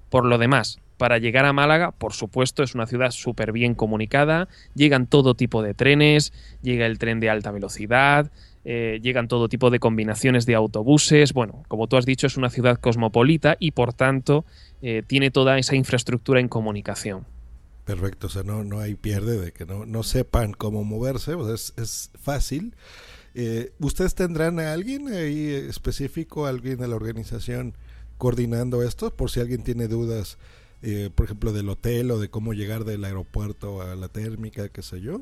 [0.09, 4.47] Por lo demás, para llegar a Málaga, por supuesto, es una ciudad súper bien comunicada,
[4.75, 8.31] llegan todo tipo de trenes, llega el tren de alta velocidad,
[8.63, 11.33] eh, llegan todo tipo de combinaciones de autobuses.
[11.33, 14.45] Bueno, como tú has dicho, es una ciudad cosmopolita y por tanto
[14.81, 17.25] eh, tiene toda esa infraestructura en comunicación.
[17.85, 21.45] Perfecto, o sea, no, no hay pierde de que no, no sepan cómo moverse, o
[21.45, 22.75] sea, es, es fácil.
[23.33, 27.73] Eh, ¿Ustedes tendrán a alguien ahí específico, alguien de la organización
[28.19, 29.09] coordinando esto?
[29.09, 30.37] Por si alguien tiene dudas,
[31.15, 35.01] por ejemplo, del hotel o de cómo llegar del aeropuerto a la térmica, qué sé
[35.01, 35.21] yo.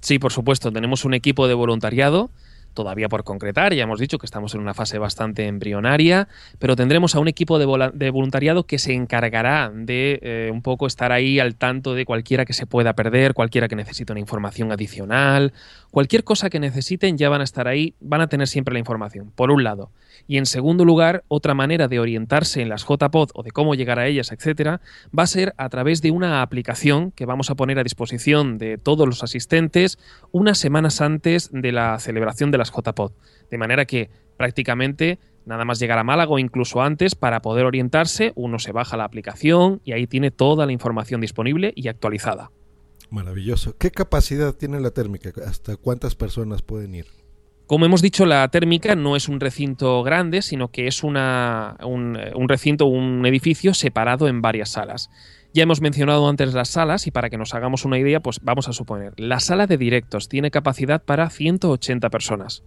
[0.00, 2.30] Sí, por supuesto, tenemos un equipo de voluntariado
[2.74, 7.14] todavía por concretar, ya hemos dicho que estamos en una fase bastante embrionaria, pero tendremos
[7.14, 11.54] a un equipo de, voluntariado que se encargará de eh, un poco estar ahí al
[11.54, 15.52] tanto de cualquiera que se pueda perder, cualquiera que necesite una información adicional,
[15.90, 19.30] cualquier cosa que necesiten ya van a estar ahí, van a tener siempre la información,
[19.34, 19.90] por un lado.
[20.26, 23.98] Y en segundo lugar, otra manera de orientarse en las JPod o de cómo llegar
[23.98, 24.80] a ellas, etcétera,
[25.16, 28.78] va a ser a través de una aplicación que vamos a poner a disposición de
[28.78, 29.98] todos los asistentes
[30.30, 33.12] unas semanas antes de la celebración de las JPod.
[33.50, 38.32] De manera que prácticamente nada más llegar a Málaga o incluso antes para poder orientarse,
[38.34, 42.50] uno se baja la aplicación y ahí tiene toda la información disponible y actualizada.
[43.10, 43.76] Maravilloso.
[43.76, 45.32] ¿Qué capacidad tiene la térmica?
[45.46, 47.21] ¿Hasta cuántas personas pueden ir?
[47.66, 52.18] Como hemos dicho, la térmica no es un recinto grande, sino que es una, un,
[52.48, 55.10] recinto, un edificio separado en varias salas.
[55.54, 58.68] Ya hemos mencionado antes las salas y para que nos hagamos una idea, pues vamos
[58.68, 62.64] a suponer, la sala de directos tiene capacidad para 180 personas.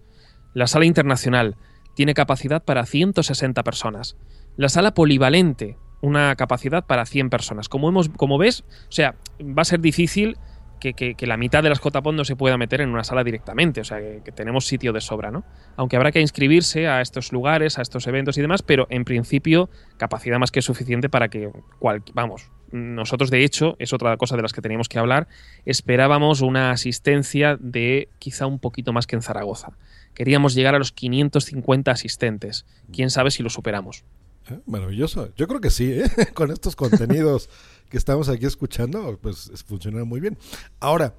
[0.54, 1.56] La sala internacional
[1.94, 4.16] tiene capacidad para 160 personas.
[4.56, 7.68] La sala polivalente, una capacidad para 100 personas.
[7.68, 10.36] Como, hemos, como ves, o sea, va a ser difícil
[10.80, 13.84] que, la mitad de las JPOD no se pueda meter en una sala directamente, o
[13.84, 15.44] sea, que, que tenemos sitio de sobra, ¿no?
[15.76, 19.68] Aunque habrá que inscribirse a estos lugares, a estos eventos y demás, pero en principio
[19.96, 24.42] capacidad más que suficiente para que, cual, vamos, nosotros de hecho, es otra cosa de
[24.42, 25.28] las que teníamos que hablar,
[25.64, 29.72] esperábamos una asistencia de quizá un poquito más que en Zaragoza.
[30.14, 32.66] Queríamos llegar a los 550 asistentes.
[32.92, 34.04] Quién sabe si lo superamos.
[34.50, 34.60] ¿Eh?
[34.66, 35.32] Maravilloso.
[35.36, 36.04] Yo creo que sí, ¿eh?
[36.34, 37.48] con estos contenidos
[37.90, 40.38] que estamos aquí escuchando, pues es- funciona muy bien.
[40.80, 41.14] Ahora,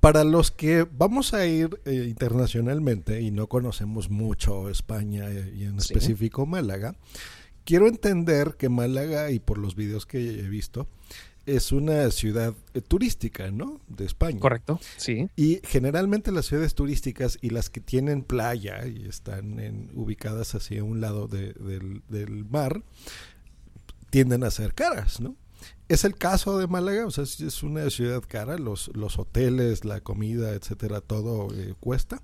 [0.00, 5.64] para los que vamos a ir eh, internacionalmente y no conocemos mucho España eh, y
[5.64, 5.92] en Sí.
[5.92, 6.94] específico Málaga,
[7.64, 10.86] quiero entender que Málaga, y por los videos que he visto,
[11.56, 13.80] es una ciudad eh, turística, ¿no?
[13.88, 14.38] De España.
[14.40, 15.28] Correcto, sí.
[15.36, 20.84] Y generalmente las ciudades turísticas y las que tienen playa y están en- ubicadas hacia
[20.84, 22.82] un lado de- del, del mar
[24.10, 25.36] tienden a ser caras, ¿no?
[25.88, 29.84] Es el caso de Málaga, o sea, es, es una ciudad cara, los, los hoteles,
[29.84, 32.22] la comida, etcétera, todo eh, cuesta.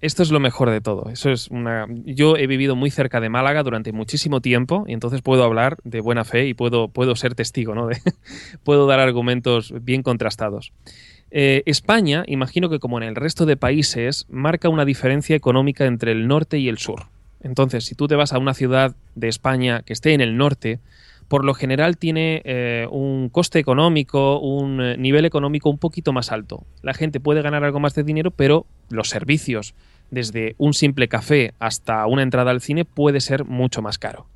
[0.00, 1.10] Esto es lo mejor de todo.
[1.10, 1.86] Eso es una.
[2.06, 6.00] Yo he vivido muy cerca de Málaga durante muchísimo tiempo y entonces puedo hablar de
[6.00, 7.86] buena fe y puedo, puedo ser testigo, ¿no?
[7.88, 8.00] De-
[8.64, 10.72] puedo dar argumentos bien contrastados.
[11.30, 16.12] Eh, España, imagino que como en el resto de países, marca una diferencia económica entre
[16.12, 17.04] el norte y el sur.
[17.42, 20.80] Entonces, si tú te vas a una ciudad de España que esté en el norte,
[21.30, 26.32] por lo general tiene eh, un coste económico, un eh, nivel económico un poquito más
[26.32, 26.64] alto.
[26.82, 29.74] La gente puede ganar algo más de dinero, pero los servicios,
[30.10, 34.26] desde un simple café hasta una entrada al cine, puede ser mucho más caro.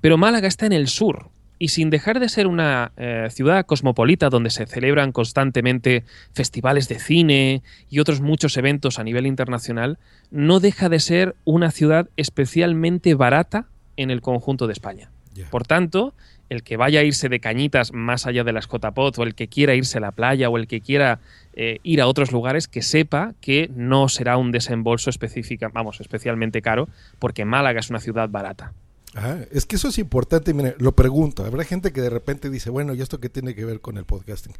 [0.00, 4.28] Pero Málaga está en el sur, y sin dejar de ser una eh, ciudad cosmopolita
[4.28, 10.00] donde se celebran constantemente festivales de cine y otros muchos eventos a nivel internacional,
[10.32, 15.13] no deja de ser una ciudad especialmente barata en el conjunto de España.
[15.50, 16.14] Por tanto,
[16.48, 19.48] el que vaya a irse de cañitas más allá de las JPOT o el que
[19.48, 21.20] quiera irse a la playa o el que quiera
[21.54, 26.62] eh, ir a otros lugares, que sepa que no será un desembolso específica, vamos, especialmente
[26.62, 28.72] caro, porque Málaga es una ciudad barata.
[29.14, 31.44] Ajá, es que eso es importante, mire, lo pregunto.
[31.44, 34.04] Habrá gente que de repente dice, bueno, ¿y esto qué tiene que ver con el
[34.04, 34.54] podcasting?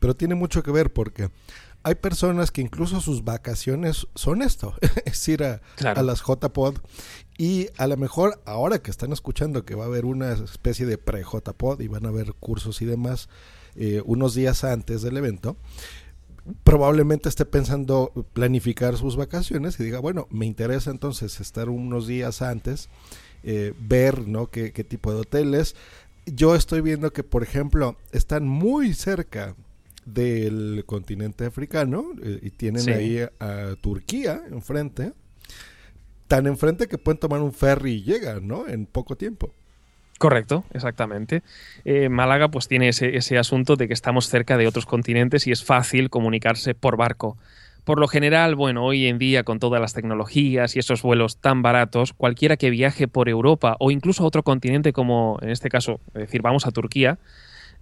[0.00, 1.28] Pero tiene mucho que ver porque
[1.82, 6.00] hay personas que incluso sus vacaciones son esto, es ir a, Claro.
[6.00, 6.76] a las JPod
[7.38, 10.98] y a lo mejor ahora que están escuchando que va a haber una especie de
[10.98, 13.28] pre-JPod y van a haber cursos y demás
[13.76, 15.56] eh, unos días antes del evento,
[16.64, 22.42] probablemente esté pensando planificar sus vacaciones y diga, bueno, me interesa entonces estar unos días
[22.42, 22.88] antes,
[23.42, 24.48] eh, ver ¿no?
[24.50, 25.76] qué, qué tipo de hoteles.
[26.26, 29.54] Yo estoy viendo que, por ejemplo, están muy cerca
[30.04, 32.90] del continente africano eh, y tienen Sí.
[32.90, 35.12] ahí a, a Turquía enfrente.
[36.28, 38.68] Tan enfrente que pueden tomar un ferry y llegan, ¿no?
[38.68, 39.52] En poco tiempo.
[40.18, 41.42] Correcto, exactamente.
[41.84, 45.50] Eh, Málaga pues tiene ese, ese asunto de que estamos cerca de otros continentes y
[45.50, 47.36] es fácil comunicarse por barco.
[47.84, 51.62] Por lo general, bueno, hoy en día con todas las tecnologías y esos vuelos tan
[51.62, 56.00] baratos, cualquiera que viaje por Europa o incluso a otro continente como en este caso,
[56.08, 57.18] es decir, vamos a Turquía,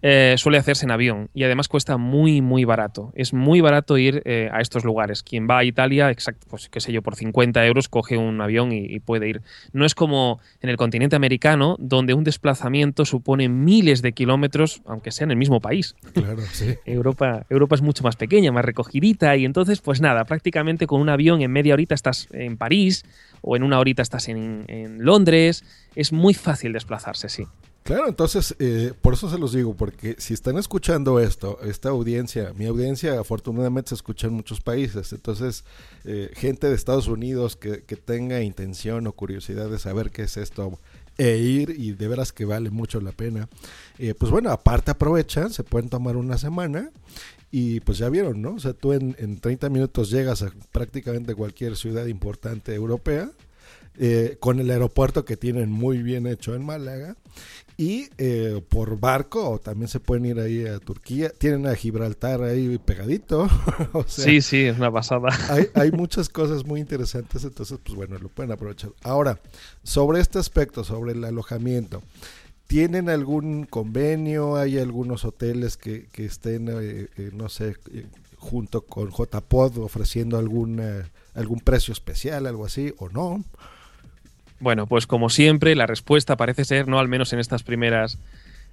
[0.01, 3.13] eh, suele hacerse en avión y además cuesta muy, muy barato.
[3.15, 5.23] Es muy barato ir eh, a estos lugares.
[5.23, 8.73] Quien va a Italia, exacto, pues qué sé yo, por 50 euros coge un avión
[8.73, 9.43] y, y puede ir.
[9.73, 15.11] No es como en el continente americano, donde un desplazamiento supone miles de kilómetros, aunque
[15.11, 15.97] sea en el mismo país.
[16.13, 16.75] Claro, sí.
[16.87, 21.09] Europa, Europa es mucho más pequeña, más recogidita y entonces, pues nada, prácticamente con un
[21.09, 23.05] avión en media horita estás en París
[23.41, 25.65] o en una horita estás en, en Londres.
[25.95, 27.45] Es muy fácil desplazarse, sí.
[27.89, 32.53] Claro, entonces, eh, por eso se los digo, porque si están escuchando esto, esta audiencia,
[32.55, 35.65] mi audiencia afortunadamente se escucha en muchos países, entonces,
[36.05, 40.37] eh, gente de Estados Unidos que, que tenga intención o curiosidad de saber qué es
[40.37, 40.79] esto
[41.17, 43.49] e ir y de veras que vale mucho la pena,
[43.99, 46.91] eh, pues bueno, aparte aprovechan, se pueden tomar una semana
[47.51, 48.57] y pues ya vieron, ¿no?
[48.57, 53.31] O sea, tú en, en 30 minutos llegas a prácticamente cualquier ciudad importante europea,
[53.99, 57.17] eh, con el aeropuerto que tienen muy bien hecho en Málaga.
[57.77, 61.31] Y eh, por barco también se pueden ir ahí a Turquía.
[61.31, 63.49] Tienen a Gibraltar ahí pegadito.
[63.93, 65.29] o sea, sí, sí, es una pasada.
[65.49, 68.91] hay, hay muchas cosas muy interesantes, entonces, pues bueno, lo pueden aprovechar.
[69.03, 69.39] Ahora,
[69.85, 72.03] sobre este aspecto, sobre el alojamiento,
[72.69, 74.57] ¿tienen algún convenio?
[74.57, 78.07] ¿Hay algunos hoteles que, que estén, eh, eh, no sé, eh,
[78.37, 83.45] junto con JPod ofreciendo alguna, algún precio especial, algo así, o no?
[84.61, 88.19] Bueno, pues como siempre, la respuesta parece ser, no al menos en estas primeras,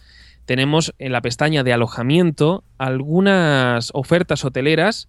[0.51, 5.07] tenemos en la pestaña de alojamiento algunas ofertas hoteleras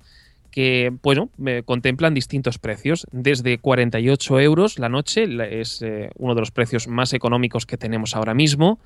[0.51, 1.29] que, bueno,
[1.65, 3.07] contemplan distintos precios.
[3.11, 5.25] Desde 48 euros la noche,
[5.59, 8.77] es eh, uno de los precios más económicos que tenemos ahora mismo,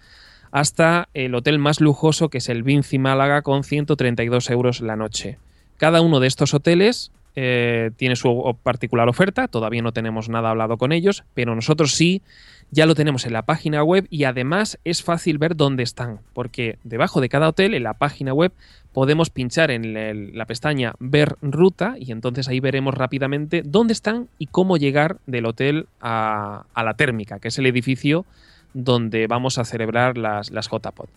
[0.50, 5.38] hasta el hotel más lujoso que es el Vinci Málaga con 132 euros la noche.
[5.76, 10.78] Cada uno de estos hoteles eh, tiene su particular oferta, todavía no tenemos nada hablado
[10.78, 12.22] con ellos, pero nosotros sí
[12.72, 16.78] ya lo tenemos en la página web y además es fácil ver dónde están, porque
[16.84, 18.52] debajo de cada hotel, en la página web,
[18.92, 24.48] podemos pinchar en la pestaña Ver ruta y entonces ahí veremos rápidamente dónde están y
[24.48, 28.26] cómo llegar del hotel a, a la térmica, que es el edificio
[28.74, 31.08] donde vamos a celebrar las, las JPod.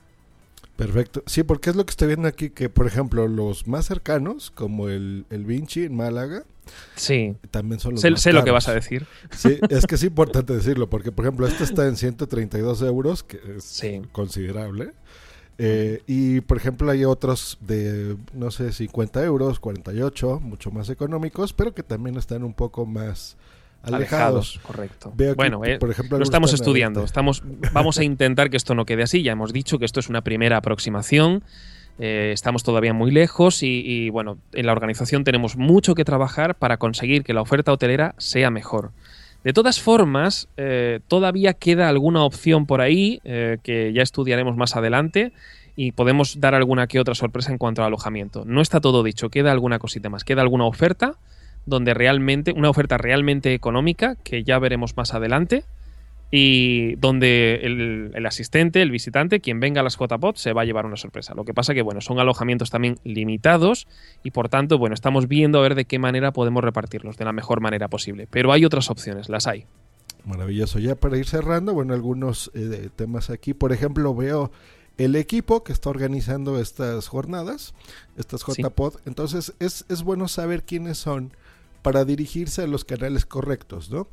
[0.78, 1.24] Perfecto.
[1.26, 4.88] Sí, porque es lo que estoy viendo aquí, que por ejemplo los más cercanos, como
[4.88, 6.44] el, el Vinci en Málaga,
[6.94, 9.06] Sí, también son los sé, más sé lo que vas a decir.
[9.32, 13.40] Sí, es que es importante decirlo, porque por ejemplo este está en 132 euros, que
[13.56, 14.02] es Sí.
[14.12, 14.92] considerable.
[15.60, 21.52] Eh, y por ejemplo hay otros de, no sé, 50 euros, 48, mucho más económicos,
[21.52, 23.36] pero que también están un poco más
[23.82, 24.60] alejados.
[24.62, 25.12] correcto.
[25.14, 27.00] Veo aquí, bueno, eh, por ejemplo, lo estamos estudiando.
[27.00, 27.06] 20.
[27.06, 29.22] Estamos, vamos a intentar que esto no quede así.
[29.22, 31.42] Ya hemos dicho que esto es una primera aproximación.
[31.98, 36.54] Eh, estamos todavía muy lejos y, y, bueno, en la organización tenemos mucho que trabajar
[36.54, 38.92] para conseguir que la oferta hotelera sea mejor.
[39.44, 44.74] De todas formas, eh, todavía queda alguna opción por ahí eh, que ya estudiaremos más
[44.74, 45.32] adelante
[45.76, 48.44] y podemos dar alguna que otra sorpresa en cuanto al alojamiento.
[48.44, 51.14] No está todo dicho, queda alguna cosita más, queda alguna oferta
[51.68, 55.64] donde realmente, una oferta realmente económica que ya veremos más adelante
[56.30, 60.64] y donde el, el, asistente, el visitante, quien venga a las JPod se va a
[60.64, 61.34] llevar una sorpresa.
[61.34, 63.86] Lo que pasa que, bueno, son alojamientos también limitados
[64.22, 67.32] y por tanto, bueno, estamos viendo a ver de qué manera podemos repartirlos de la
[67.32, 68.26] mejor manera posible.
[68.30, 69.64] Pero hay otras opciones, las hay.
[70.26, 70.78] Maravilloso.
[70.78, 73.54] Ya para ir cerrando, bueno, algunos eh, temas aquí.
[73.54, 74.50] Por ejemplo, veo
[74.98, 77.72] el equipo que está organizando estas jornadas,
[78.18, 78.94] estas JPod.
[78.94, 78.98] Sí.
[79.06, 81.32] Entonces, es, es bueno saber quiénes son
[81.82, 84.08] para dirigirse a los canales correctos, ¿no?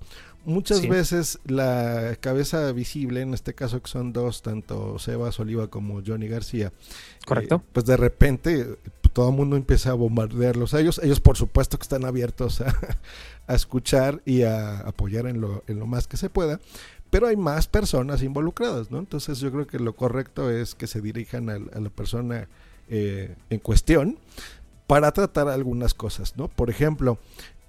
[0.45, 0.88] Muchas sí.
[0.88, 6.28] veces la cabeza visible, en este caso que son dos, tanto Sebas Oliva como Johnny
[6.28, 6.72] García,
[7.26, 8.78] correcto, eh, pues de repente
[9.11, 10.99] todo el mundo empieza a bombardearlos a ellos.
[11.01, 12.76] Ellos por supuesto que están abiertos a,
[13.47, 16.59] a escuchar y a apoyar en lo, en lo más que se pueda,
[17.09, 18.99] pero hay más personas involucradas, ¿no?
[18.99, 22.47] Entonces yo creo que lo correcto es que se dirijan a, a la persona
[22.88, 24.20] eh, en cuestión
[24.86, 26.47] para tratar algunas cosas, ¿no?
[26.47, 27.18] Por ejemplo,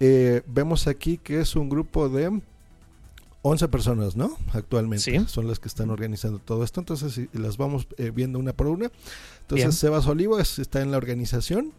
[0.01, 2.41] eh, vemos aquí que es un grupo de
[3.49, 4.37] 11 personas, ¿no?
[4.53, 5.25] Actualmente sí.
[5.29, 6.81] son las que están organizando todo esto.
[6.81, 8.91] Entonces, las vamos eh, viendo una por una.
[9.43, 9.73] Entonces, Bien.
[9.73, 11.73] Sebas Olivas está en la organización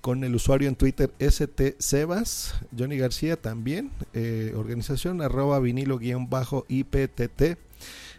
[0.00, 2.54] con el usuario en Twitter ST Sebas.
[2.76, 7.58] Johnny García también, eh, organización arroba vinilo-IPTT.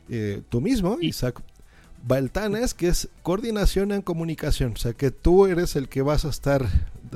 [0.09, 1.41] Eh, tú mismo, y Isaac
[2.05, 4.73] Baltanes, que es coordinación en comunicación.
[4.73, 6.65] O sea, que tú eres el que vas a estar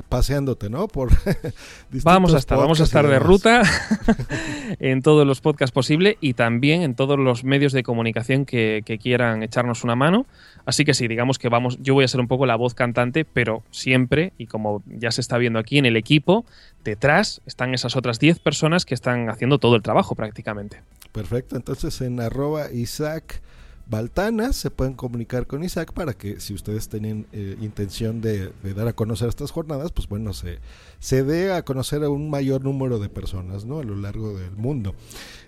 [0.08, 0.88] paseándote, ¿no?
[0.88, 1.10] Por
[2.04, 3.62] vamos a estar, vamos a estar de ruta
[4.78, 8.98] en todos los podcasts posible y también en todos los medios de comunicación que, que,
[8.98, 10.26] quieran echarnos una mano.
[10.64, 13.24] Así que sí, digamos que vamos, yo voy a ser un poco la voz cantante,
[13.24, 16.44] pero siempre, y como ya se está viendo aquí en el equipo,
[16.84, 20.80] detrás están esas otras 10 personas que están haciendo todo el trabajo prácticamente.
[21.12, 23.42] Perfecto, entonces en arroba Isaac
[23.88, 28.74] Baltanas se pueden comunicar con Isaac para que si ustedes tienen eh, intención de, de,
[28.74, 30.58] dar a conocer estas jornadas, pues bueno, se,
[30.98, 33.78] se dé a conocer a un mayor número de personas ¿no?
[33.78, 34.94] a lo largo del mundo.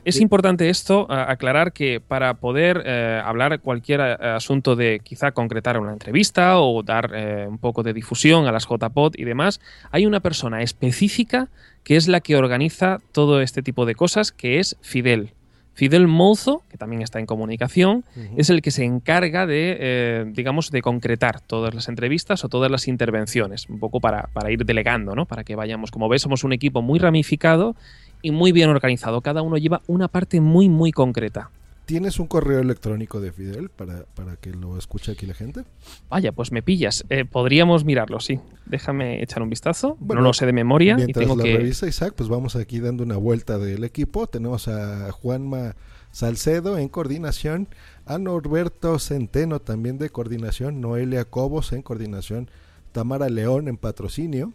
[0.05, 5.79] Es eh, importante esto, aclarar que para poder eh, hablar cualquier asunto de quizá concretar
[5.79, 9.61] una entrevista o dar eh, un poco de difusión a las JPod y demás,
[9.91, 11.49] hay una persona específica
[11.85, 15.33] que es la que organiza todo este tipo de cosas, que es Fidel.
[15.81, 18.35] Fidel Mouzo, que también está en comunicación, uh -huh.
[18.37, 22.71] es el que se encarga de, eh, digamos, de concretar todas las entrevistas o todas
[22.71, 25.25] las intervenciones, un poco para, para, ir delegando, ¿no?
[25.25, 27.77] Para que vayamos, como ves, somos un equipo muy ramificado
[28.21, 29.23] y muy bien organizado.
[29.23, 31.49] Cada uno lleva una parte muy, muy concreta.
[31.91, 35.65] ¿Tienes un correo electrónico de Fidel para, para, que lo escuche aquí la gente?
[36.09, 37.05] Vaya, pues me pillas.
[37.11, 38.39] Eh, podríamos mirarlo, sí.
[38.65, 39.97] Déjame echar un vistazo.
[39.99, 40.95] Bueno, no lo sé de memoria.
[40.95, 41.57] Mientras y tengo la que...
[41.57, 44.29] revisa Isaac, pues vamos aquí dando una vuelta del equipo.
[44.29, 45.75] Tenemos a Juanma
[46.13, 47.67] Salcedo en coordinación,
[48.07, 52.53] a Norberto Centeno también de coordinación, Noelia Cobos en coordinación,
[52.93, 54.53] Tamara León en patrocinio,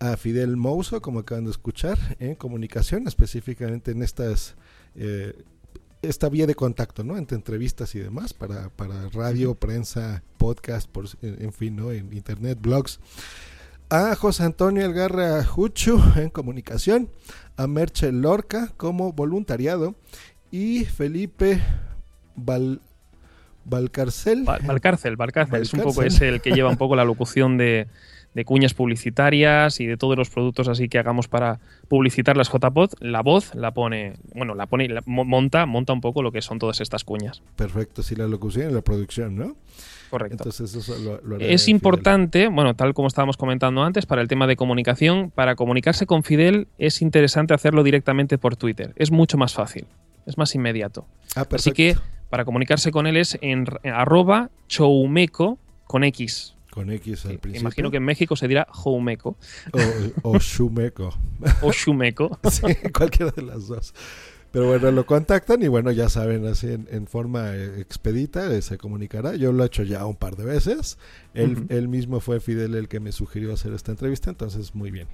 [0.00, 4.56] a Fidel Mouso, como acaban de escuchar, en comunicación, específicamente en estas
[4.96, 5.44] eh,
[6.02, 7.16] esta vía de contacto, ¿no?
[7.16, 11.92] Entre entrevistas y demás, para, para radio, prensa, podcast, por, en fin, ¿no?
[11.92, 13.00] En internet, blogs.
[13.88, 17.10] A José Antonio Algarra Juchu en comunicación,
[17.56, 19.94] a Merche Lorca como voluntariado
[20.50, 21.62] y Felipe
[22.34, 22.80] Val,
[23.64, 24.44] Valcarcel.
[24.44, 27.86] Val, Valcárcel, Valcárcel, es un poco es el que lleva un poco la locución de,
[28.34, 32.92] de cuñas publicitarias y de todos los productos así que hagamos para publicitar las JPod,
[33.00, 36.58] la voz la pone, bueno, la pone, la, monta, monta un poco lo que son
[36.58, 37.42] todas estas cuñas.
[37.56, 39.56] Perfecto, sí, la locución y la producción, ¿no?
[40.10, 40.44] Correcto.
[40.44, 42.54] Entonces eso lo, lo es importante, Fidel.
[42.54, 46.68] bueno, tal como estábamos comentando antes, para el tema de comunicación, para comunicarse con Fidel
[46.76, 48.92] es interesante hacerlo directamente por Twitter.
[48.96, 49.86] Es mucho más fácil,
[50.26, 51.06] es más inmediato.
[51.34, 51.96] Ah, Así que
[52.28, 57.60] para comunicarse con él es en, en arroba choumeco con X, con X al principio.
[57.60, 59.36] Imagino que en México se dirá Joumeco.
[60.22, 61.12] O, o Shumeco.
[61.60, 62.38] o Shumeco.
[62.50, 62.62] sí,
[62.92, 63.92] cualquiera de las dos.
[64.52, 68.78] Pero bueno, lo contactan y bueno, ya saben, así en, en forma expedita eh, se
[68.78, 69.36] comunicará.
[69.36, 70.96] Yo lo he hecho ya un par de veces.
[71.34, 71.66] Él, uh -huh.
[71.68, 75.08] él, mismo fue Fidel el que me sugirió hacer esta entrevista, entonces muy bien.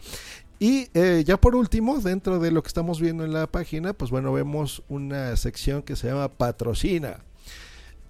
[0.61, 4.13] Y eh, ya por último, dentro de lo que estamos viendo en la página, pues
[4.13, 7.25] bueno, vemos una sección que se llama Patrocina.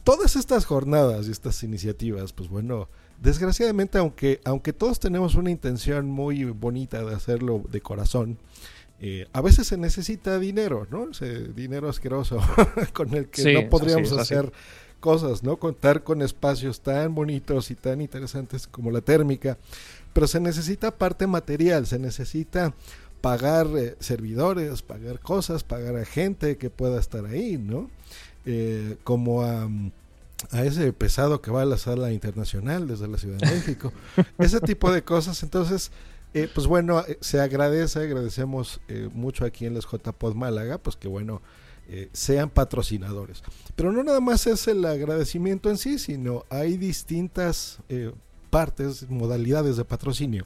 [0.05, 2.89] Todas estas jornadas y estas iniciativas, pues bueno,
[3.21, 8.39] desgraciadamente, aunque, aunque todos tenemos una intención muy bonita de hacerlo de corazón,
[9.01, 11.11] eh, a veces se necesita dinero, ¿no?
[11.11, 12.41] Ese dinero asqueroso
[12.93, 14.53] con el que sí, no podríamos así, hacer
[14.99, 15.57] cosas, ¿no?
[15.57, 19.57] Contar con espacios tan bonitos y tan interesantes como la térmica,
[20.13, 22.75] pero se necesita parte material, se necesita
[23.21, 27.91] pagar eh, servidores, pagar cosas, pagar a gente que pueda estar ahí, ¿no?
[28.47, 29.67] Eh, como a...
[29.67, 29.91] Um,
[30.51, 33.93] a ese pesado que va a la sala internacional desde la Ciudad de México,
[34.39, 35.43] ese tipo de cosas.
[35.43, 35.91] Entonces,
[36.35, 41.09] eh, pues bueno, se agradece, agradecemos eh, mucho aquí en los JPod Málaga, pues que
[41.09, 41.43] bueno,
[41.91, 43.43] eh, sean patrocinadores.
[43.75, 48.13] Pero no nada más es el agradecimiento en sí, sino hay distintas eh,
[48.51, 50.45] partes, modalidades de patrocinio,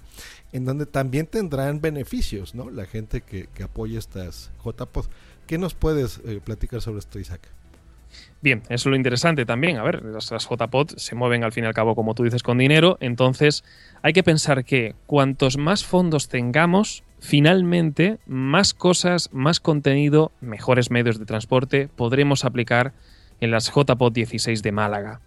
[0.53, 2.70] en donde también tendrán beneficios, ¿no?
[2.70, 5.07] La gente que, que apoya estas JPOD.
[5.49, 7.40] ¿Qué nos puedes eh, platicar sobre esto, Isaac?
[8.43, 9.79] Bien, eso es lo interesante también.
[9.79, 12.43] A ver, las, las JPOD se mueven al fin y al cabo, como tú dices,
[12.43, 12.99] con dinero.
[13.01, 13.63] Entonces,
[14.03, 21.21] hay que pensar que cuantos más fondos tengamos, finalmente, más cosas, más contenido, mejores medios
[21.21, 22.93] de transporte podremos aplicar
[23.41, 25.21] en las JPOD 16 de Málaga.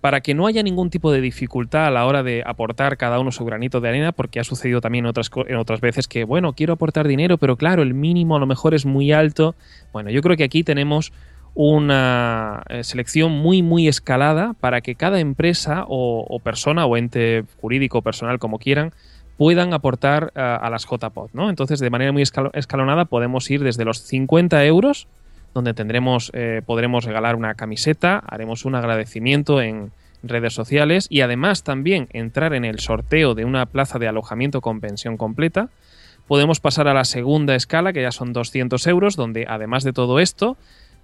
[0.00, 3.32] Para que no haya ningún tipo de dificultad a la hora de aportar cada uno
[3.32, 6.74] su granito de arena, porque ha sucedido también otras, en otras veces que, bueno, quiero
[6.74, 9.56] aportar dinero, pero claro, el mínimo a lo mejor es muy alto.
[9.92, 11.12] Bueno, yo creo que aquí tenemos
[11.60, 18.00] una eh, selección muy muy escalada para que cada empresa o, persona o ente jurídico
[18.00, 18.92] personal como quieran
[19.36, 21.50] puedan aportar uh, a las JPOD, ¿no?
[21.50, 25.08] Entonces, de manera muy escal escalonada podemos ir desde los 50 euros,
[25.52, 29.90] donde tendremos, eh, podremos regalar una camiseta, haremos un agradecimiento en
[30.22, 34.78] redes sociales y además también entrar en el sorteo de una plaza de alojamiento con
[34.78, 35.70] pensión completa.
[36.28, 40.20] Podemos pasar a la segunda escala, que ya son 200 euros, donde además de todo
[40.20, 40.56] esto,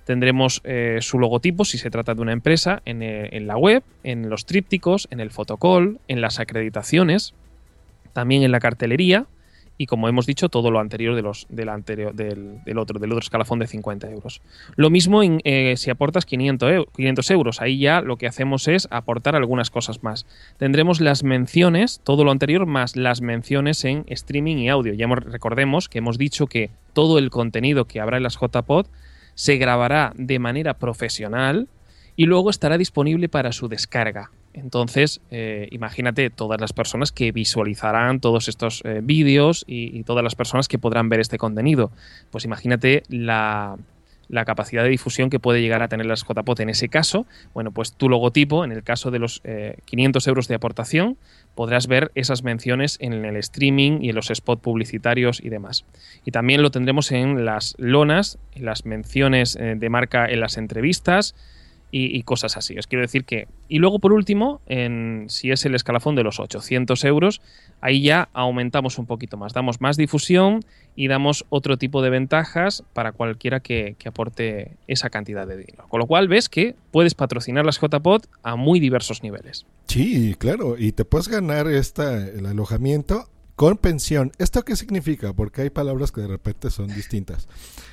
[0.05, 3.83] tendremos eh, su logotipo, si se trata de una empresa, en, eh, en, la web,
[4.03, 7.35] en los trípticos, en el fotocall, en las acreditaciones,
[8.13, 9.27] también en la cartelería
[9.77, 13.11] y, como hemos dicho, todo lo anterior, de los, del, anterior del, del, otro, del
[13.11, 14.41] otro escalafón de 50 euros.
[14.77, 17.61] Lo mismo eh, si aportas 500, eu 500 euros.
[17.61, 20.27] Ahí ya lo que hacemos es aportar algunas cosas más.
[20.59, 24.95] Tendremos las menciones, todo lo anterior, más las menciones en streaming y audio.
[24.95, 28.87] Ya recordemos que hemos dicho que todo el contenido que habrá en las JPod
[29.35, 31.69] se grabará de manera profesional
[32.17, 34.31] y luego estará disponible para su descarga.
[34.53, 40.37] Entonces, eh, imagínate todas las personas que visualizarán todos estos eh, vídeos y, todas las
[40.37, 41.91] personas que podrán ver este contenido.
[42.31, 43.77] Pues imagínate la,
[44.29, 47.27] la, capacidad de difusión que puede llegar a tener las JPOT en ese caso.
[47.53, 51.17] Bueno, pues tu logotipo, en el caso de los eh, 500 euros de aportación,
[51.55, 55.85] podrás ver esas menciones en el streaming y en los spots publicitarios y demás.
[56.25, 60.57] Y también lo tendremos en las lonas, en las menciones eh, de marca en las
[60.57, 61.35] entrevistas,
[61.97, 62.77] y, cosas así.
[62.77, 63.47] Os quiero decir que.
[63.69, 67.41] Y luego, por último, en, si es el escalafón de los 800 euros,
[67.81, 69.53] ahí ya aumentamos un poquito más.
[69.53, 70.65] Damos más difusión
[70.97, 75.87] y damos otro tipo de ventajas para cualquiera que, que aporte esa cantidad de dinero.
[75.89, 79.65] Con lo cual, ves que puedes patrocinar las JPod a muy diversos niveles.
[79.87, 80.77] Sí, claro.
[80.77, 84.33] Y te puedes ganar esta, el alojamiento con pensión.
[84.39, 85.33] ¿Esto qué significa?
[85.33, 87.49] Porque hay palabras que de repente son distintas.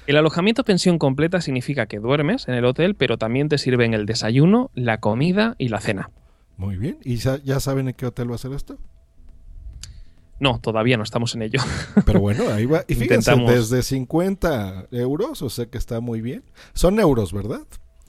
[0.07, 4.05] El alojamiento pensión completa significa que duermes en el hotel, pero también te sirven el
[4.05, 6.09] desayuno, la comida y la cena.
[6.57, 6.97] Muy bien.
[7.03, 8.77] ¿Y ya saben en qué hotel va a ser esto?
[10.41, 11.61] No, todavía no estamos en ello.
[12.03, 12.83] Pero bueno, ahí va.
[12.87, 13.69] Y fíjense, Intentamos...
[13.69, 16.43] desde 50 euros, o sea que está muy bien.
[16.73, 17.61] Son euros, ¿verdad?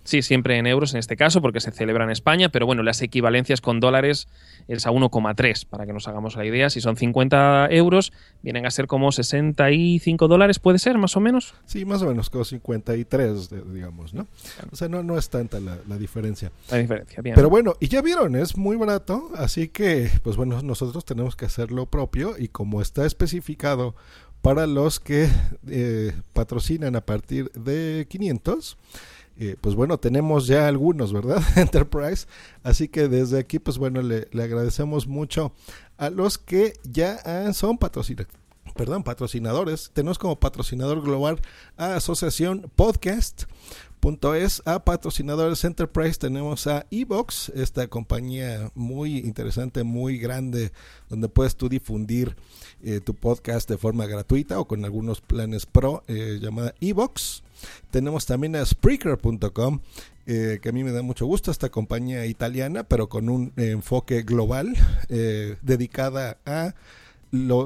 [0.05, 3.01] Sí, siempre en euros en este caso, porque se celebra en España, pero bueno, las
[3.03, 4.29] equivalencias con dólares
[4.69, 6.71] es a 1,3, para que nos hagamos la idea.
[6.71, 11.55] Si son 50 euros, vienen a ser como 65 dólares, ¿puede ser, más o menos?
[11.67, 14.27] Sí, más o menos, como 53, digamos, ¿no?
[14.71, 16.51] O sea, no, no es tanta la, la diferencia.
[16.71, 17.35] La diferencia, bien.
[17.35, 21.45] Pero bueno, y ya vieron, es muy barato, así que, pues bueno, nosotros tenemos que
[21.45, 23.95] hacer lo propio y como está especificado
[24.43, 25.29] para los que
[25.69, 28.77] eh, patrocinan a partir de 500,
[29.61, 31.43] pues bueno, tenemos ya algunos, ¿verdad?
[31.57, 32.26] Enterprise.
[32.62, 35.53] Así que desde aquí, pues bueno, le, le agradecemos mucho
[35.99, 38.43] a los que ya ah, son patrocinadores.
[38.74, 39.90] Perdón, patrocinadores.
[39.93, 41.40] Tenemos como patrocinador global
[41.76, 43.45] a Asociación Podcast.
[44.03, 50.73] Punto es a patrocinadores Enterprise tenemos a Evox, esta compañía muy interesante, muy grande,
[51.09, 52.35] donde puedes tú difundir
[52.83, 57.45] eh, tu podcast de forma gratuita o con algunos planes pro, eh, llamada Evox.
[57.93, 59.79] Tenemos también a Spreaker.com,
[60.27, 64.23] eh, que a mí me da mucho gusto, esta compañía italiana, pero con un enfoque
[64.23, 64.75] global,
[65.11, 66.75] eh, dedicada a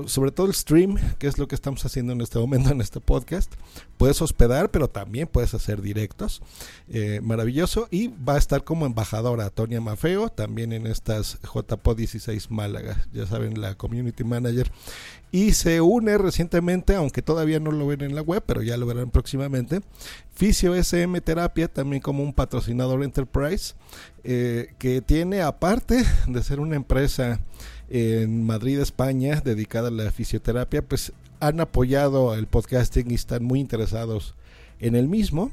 [0.07, 3.01] sobre todo el stream, que es lo que estamos haciendo en este momento en este
[3.01, 3.53] podcast.
[3.97, 6.41] Puedes hospedar, pero también puedes hacer directos.
[6.89, 7.89] Eh, maravilloso.
[7.91, 13.05] Y va a estar como embajadora Tonia Mafeo, también en estas JPO 16 Málaga.
[13.13, 14.71] Ya saben, la community manager.
[15.33, 18.87] Y se une recientemente, aunque todavía no lo ven en la web, pero ya lo
[18.87, 19.81] verán próximamente.
[20.33, 23.75] Fisio SM Terapia, también como un patrocinador Enterprise,
[24.23, 27.41] eh, que tiene, aparte de ser una empresa
[27.89, 33.61] en Madrid, España, dedicada a la fisioterapia, pues han apoyado el podcasting y están muy
[33.61, 34.35] interesados
[34.81, 35.51] en el mismo.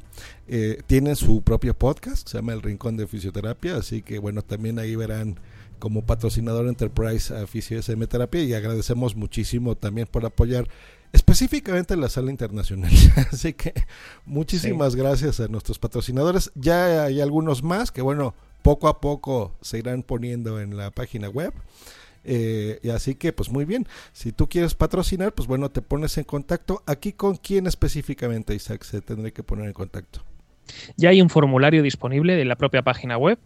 [0.48, 4.80] Eh, tienen su propio podcast, se llama El Rincón de Fisioterapia, así que bueno, también
[4.80, 5.40] ahí verán
[5.80, 10.68] como patrocinador Enterprise a Fisio SM Terapia y agradecemos muchísimo también por apoyar
[11.12, 12.92] específicamente en la sala internacional.
[13.32, 13.74] Así que
[14.26, 16.52] muchísimas gracias a nuestros patrocinadores.
[16.56, 21.30] Ya hay algunos más que, bueno, poco a poco se irán poniendo en la página
[21.30, 21.54] web.
[22.24, 26.18] Eh, y así que, pues muy bien, si tú quieres patrocinar, pues bueno, te pones
[26.18, 26.84] en contacto.
[26.86, 30.24] Aquí con quién específicamente, Isaac, se tendré que poner en contacto.
[30.96, 33.38] Ya hay un formulario disponible en la propia página web.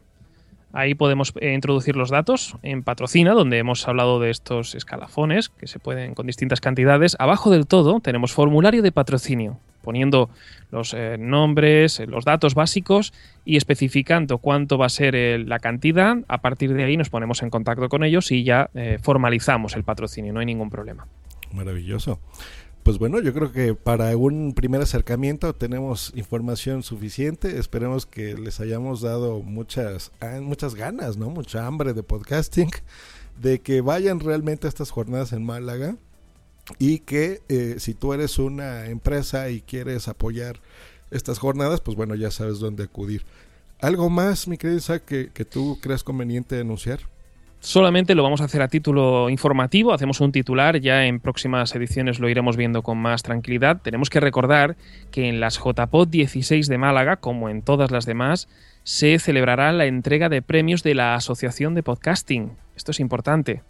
[0.74, 5.66] Ahí podemos eh, introducir los datos en Patrocina, donde hemos hablado de estos escalafones que
[5.66, 7.16] se pueden con distintas cantidades.
[7.20, 10.30] Abajo del todo tenemos formulario de patrocinio, poniendo
[10.70, 13.14] los eh, nombres, los datos básicos
[13.46, 15.16] y especificando cuánto va a ser
[15.48, 16.18] la cantidad.
[16.28, 18.70] A partir de ahí nos ponemos en contacto con ellos y ya
[19.02, 21.08] formalizamos el patrocinio, no hay ningún problema.
[21.54, 22.20] Maravilloso
[22.88, 27.60] pues bueno, yo creo que para un primer acercamiento tenemos información suficiente.
[27.60, 31.30] Esperemos que les hayamos dado muchas, ah, muchas ganas, ¿no?
[31.30, 32.70] Mucha hambre de podcasting,
[33.42, 35.98] de que vayan realmente a estas jornadas en Málaga
[36.80, 40.60] y que eh, si tú eres una empresa y quieres apoyar
[41.12, 43.26] estas jornadas, pues bueno, ya sabes dónde acudir.
[43.80, 47.00] ¿Algo más, mi querida que, que tú creas conveniente anunciar?
[47.60, 52.20] Solamente lo vamos a hacer a título informativo, hacemos un titular, ya en próximas ediciones
[52.20, 53.82] lo iremos viendo con más tranquilidad.
[53.82, 54.78] Tenemos que recordar
[55.12, 58.48] que en las JPOD 16 de Málaga, como en todas las demás,
[58.84, 62.52] se celebrará la entrega de premios de la Asociación de Podcasting.
[62.76, 63.64] Esto es importante.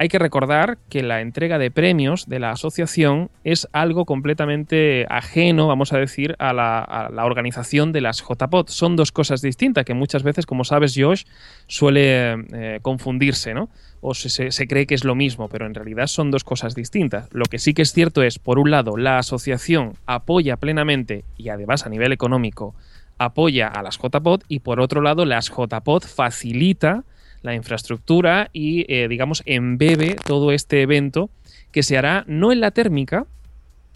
[0.00, 5.66] Hay que recordar que la entrega de premios de la asociación es algo completamente ajeno,
[5.66, 8.70] vamos a decir, a la, organización de las JPOT.
[8.70, 11.24] Son dos cosas distintas que muchas veces, como sabes, Josh,
[11.66, 13.68] suele eh, confundirse, ¿no?
[14.00, 17.28] O se, cree que es lo mismo, pero en realidad son dos cosas distintas.
[17.32, 21.50] Lo que sí que es cierto es, por un lado, la asociación apoya plenamente, y
[21.50, 22.74] además a nivel económico,
[23.18, 27.04] apoya a las JPOT, y por otro lado, las JPOT facilita
[27.42, 31.30] la infraestructura y, eh, digamos, embebe todo este evento
[31.72, 33.26] que se hará no en la térmica,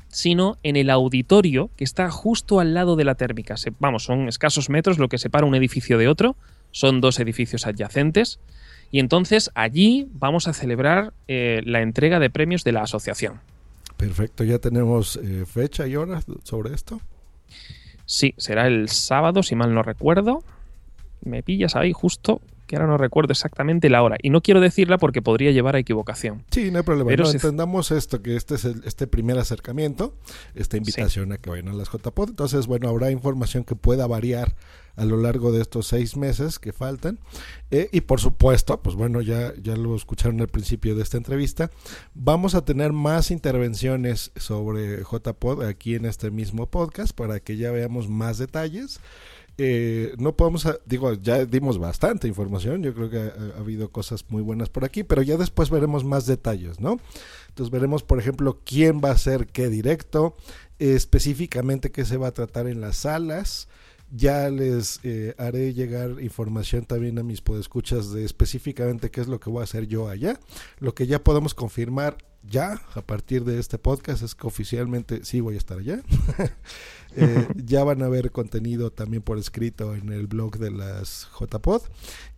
[0.09, 3.57] sino en el auditorio que está justo al lado de la térmica.
[3.81, 6.37] vamos, son escasos metros lo que separa un edificio de otro,
[6.71, 8.39] son dos edificios adyacentes,
[8.91, 13.41] y entonces allí vamos a celebrar eh, la entrega de premios de la asociación.
[13.97, 17.01] Perfecto, ¿ya tenemos eh, fecha y hora sobre esto?
[18.07, 20.45] Sí, será el sábado, si mal no recuerdo.
[21.23, 24.17] Me pillas ahí justo que ahora no recuerdo exactamente la hora.
[24.23, 26.45] Y no quiero decirla porque podría llevar a equivocación.
[26.51, 27.09] Sí, no hay problema.
[27.09, 30.15] Pero entendamos esto, que este es este primer acercamiento,
[30.55, 32.31] esta invitación a que vayan a las JPod.
[32.31, 34.55] Entonces, bueno, habrá información que pueda variar
[34.97, 37.19] a lo largo de estos seis meses que faltan.
[37.71, 41.71] Eh, y por supuesto, pues bueno, ya, ya lo escucharon al principio de esta entrevista,
[42.15, 47.71] vamos a tener más intervenciones sobre JPod aquí en este mismo podcast para que ya
[47.71, 49.01] veamos más detalles.
[49.57, 54.43] Eh, no podemos, digo, ya dimos bastante información, yo creo que ha, habido cosas muy
[54.43, 56.99] buenas por aquí, pero ya después veremos más detalles, ¿no?
[57.49, 60.37] Entonces veremos, por ejemplo, quién va a hacer qué directo,
[60.81, 63.69] específicamente qué se va a tratar en las salas.
[64.11, 69.41] Ya les eh, haré llegar información también a mis podescuchas de específicamente qué es lo
[69.41, 70.39] que voy a hacer yo allá.
[70.79, 75.41] Lo que ya podemos confirmar ya a partir de este podcast es que oficialmente sí
[75.41, 76.03] voy a estar allá.
[77.17, 81.83] Eh, ya van a ver contenido también por escrito en el blog de las JPod.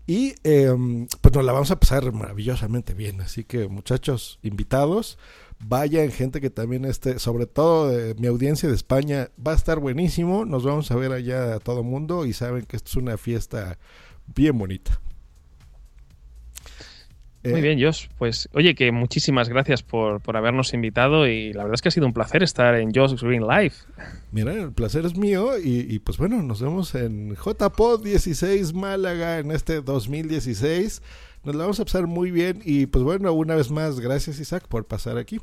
[0.06, 3.22] Y em, pues nos la vamos a pasar maravillosamente bien.
[3.22, 5.16] Así que muchachos, invitados,
[5.60, 10.44] vayan gente que también esté, sobre todo mi audiencia de España, va a estar buenísimo.
[10.44, 13.78] Nos vamos a ver allá a todo mundo y saben que esto es una fiesta
[14.34, 15.00] bien bonita.
[17.50, 18.08] Muy eh, bien, Josh.
[18.18, 22.06] Pues oye, que muchísimas gracias por, habernos invitado y la verdad es que ha sido
[22.06, 23.84] un placer estar en Josh Green Life.
[24.32, 29.50] Mira, el placer es mío y, pues bueno, nos vemos en JPod 16 Málaga en
[29.50, 31.02] este 2016.
[31.46, 34.66] Nos la vamos a pasar muy bien y pues bueno, una vez más, gracias Isaac
[34.66, 35.40] por pasar aquí.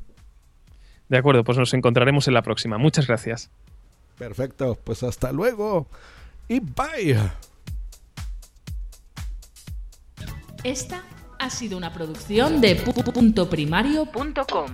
[1.08, 2.78] De acuerdo, pues nos encontraremos en la próxima.
[2.78, 3.49] Muchas gracias.
[4.18, 5.88] Perfecto, pues hasta luego
[6.49, 7.18] y bye.
[10.66, 11.04] Esta
[11.39, 14.74] ha sido una producción de puntoprimario.com.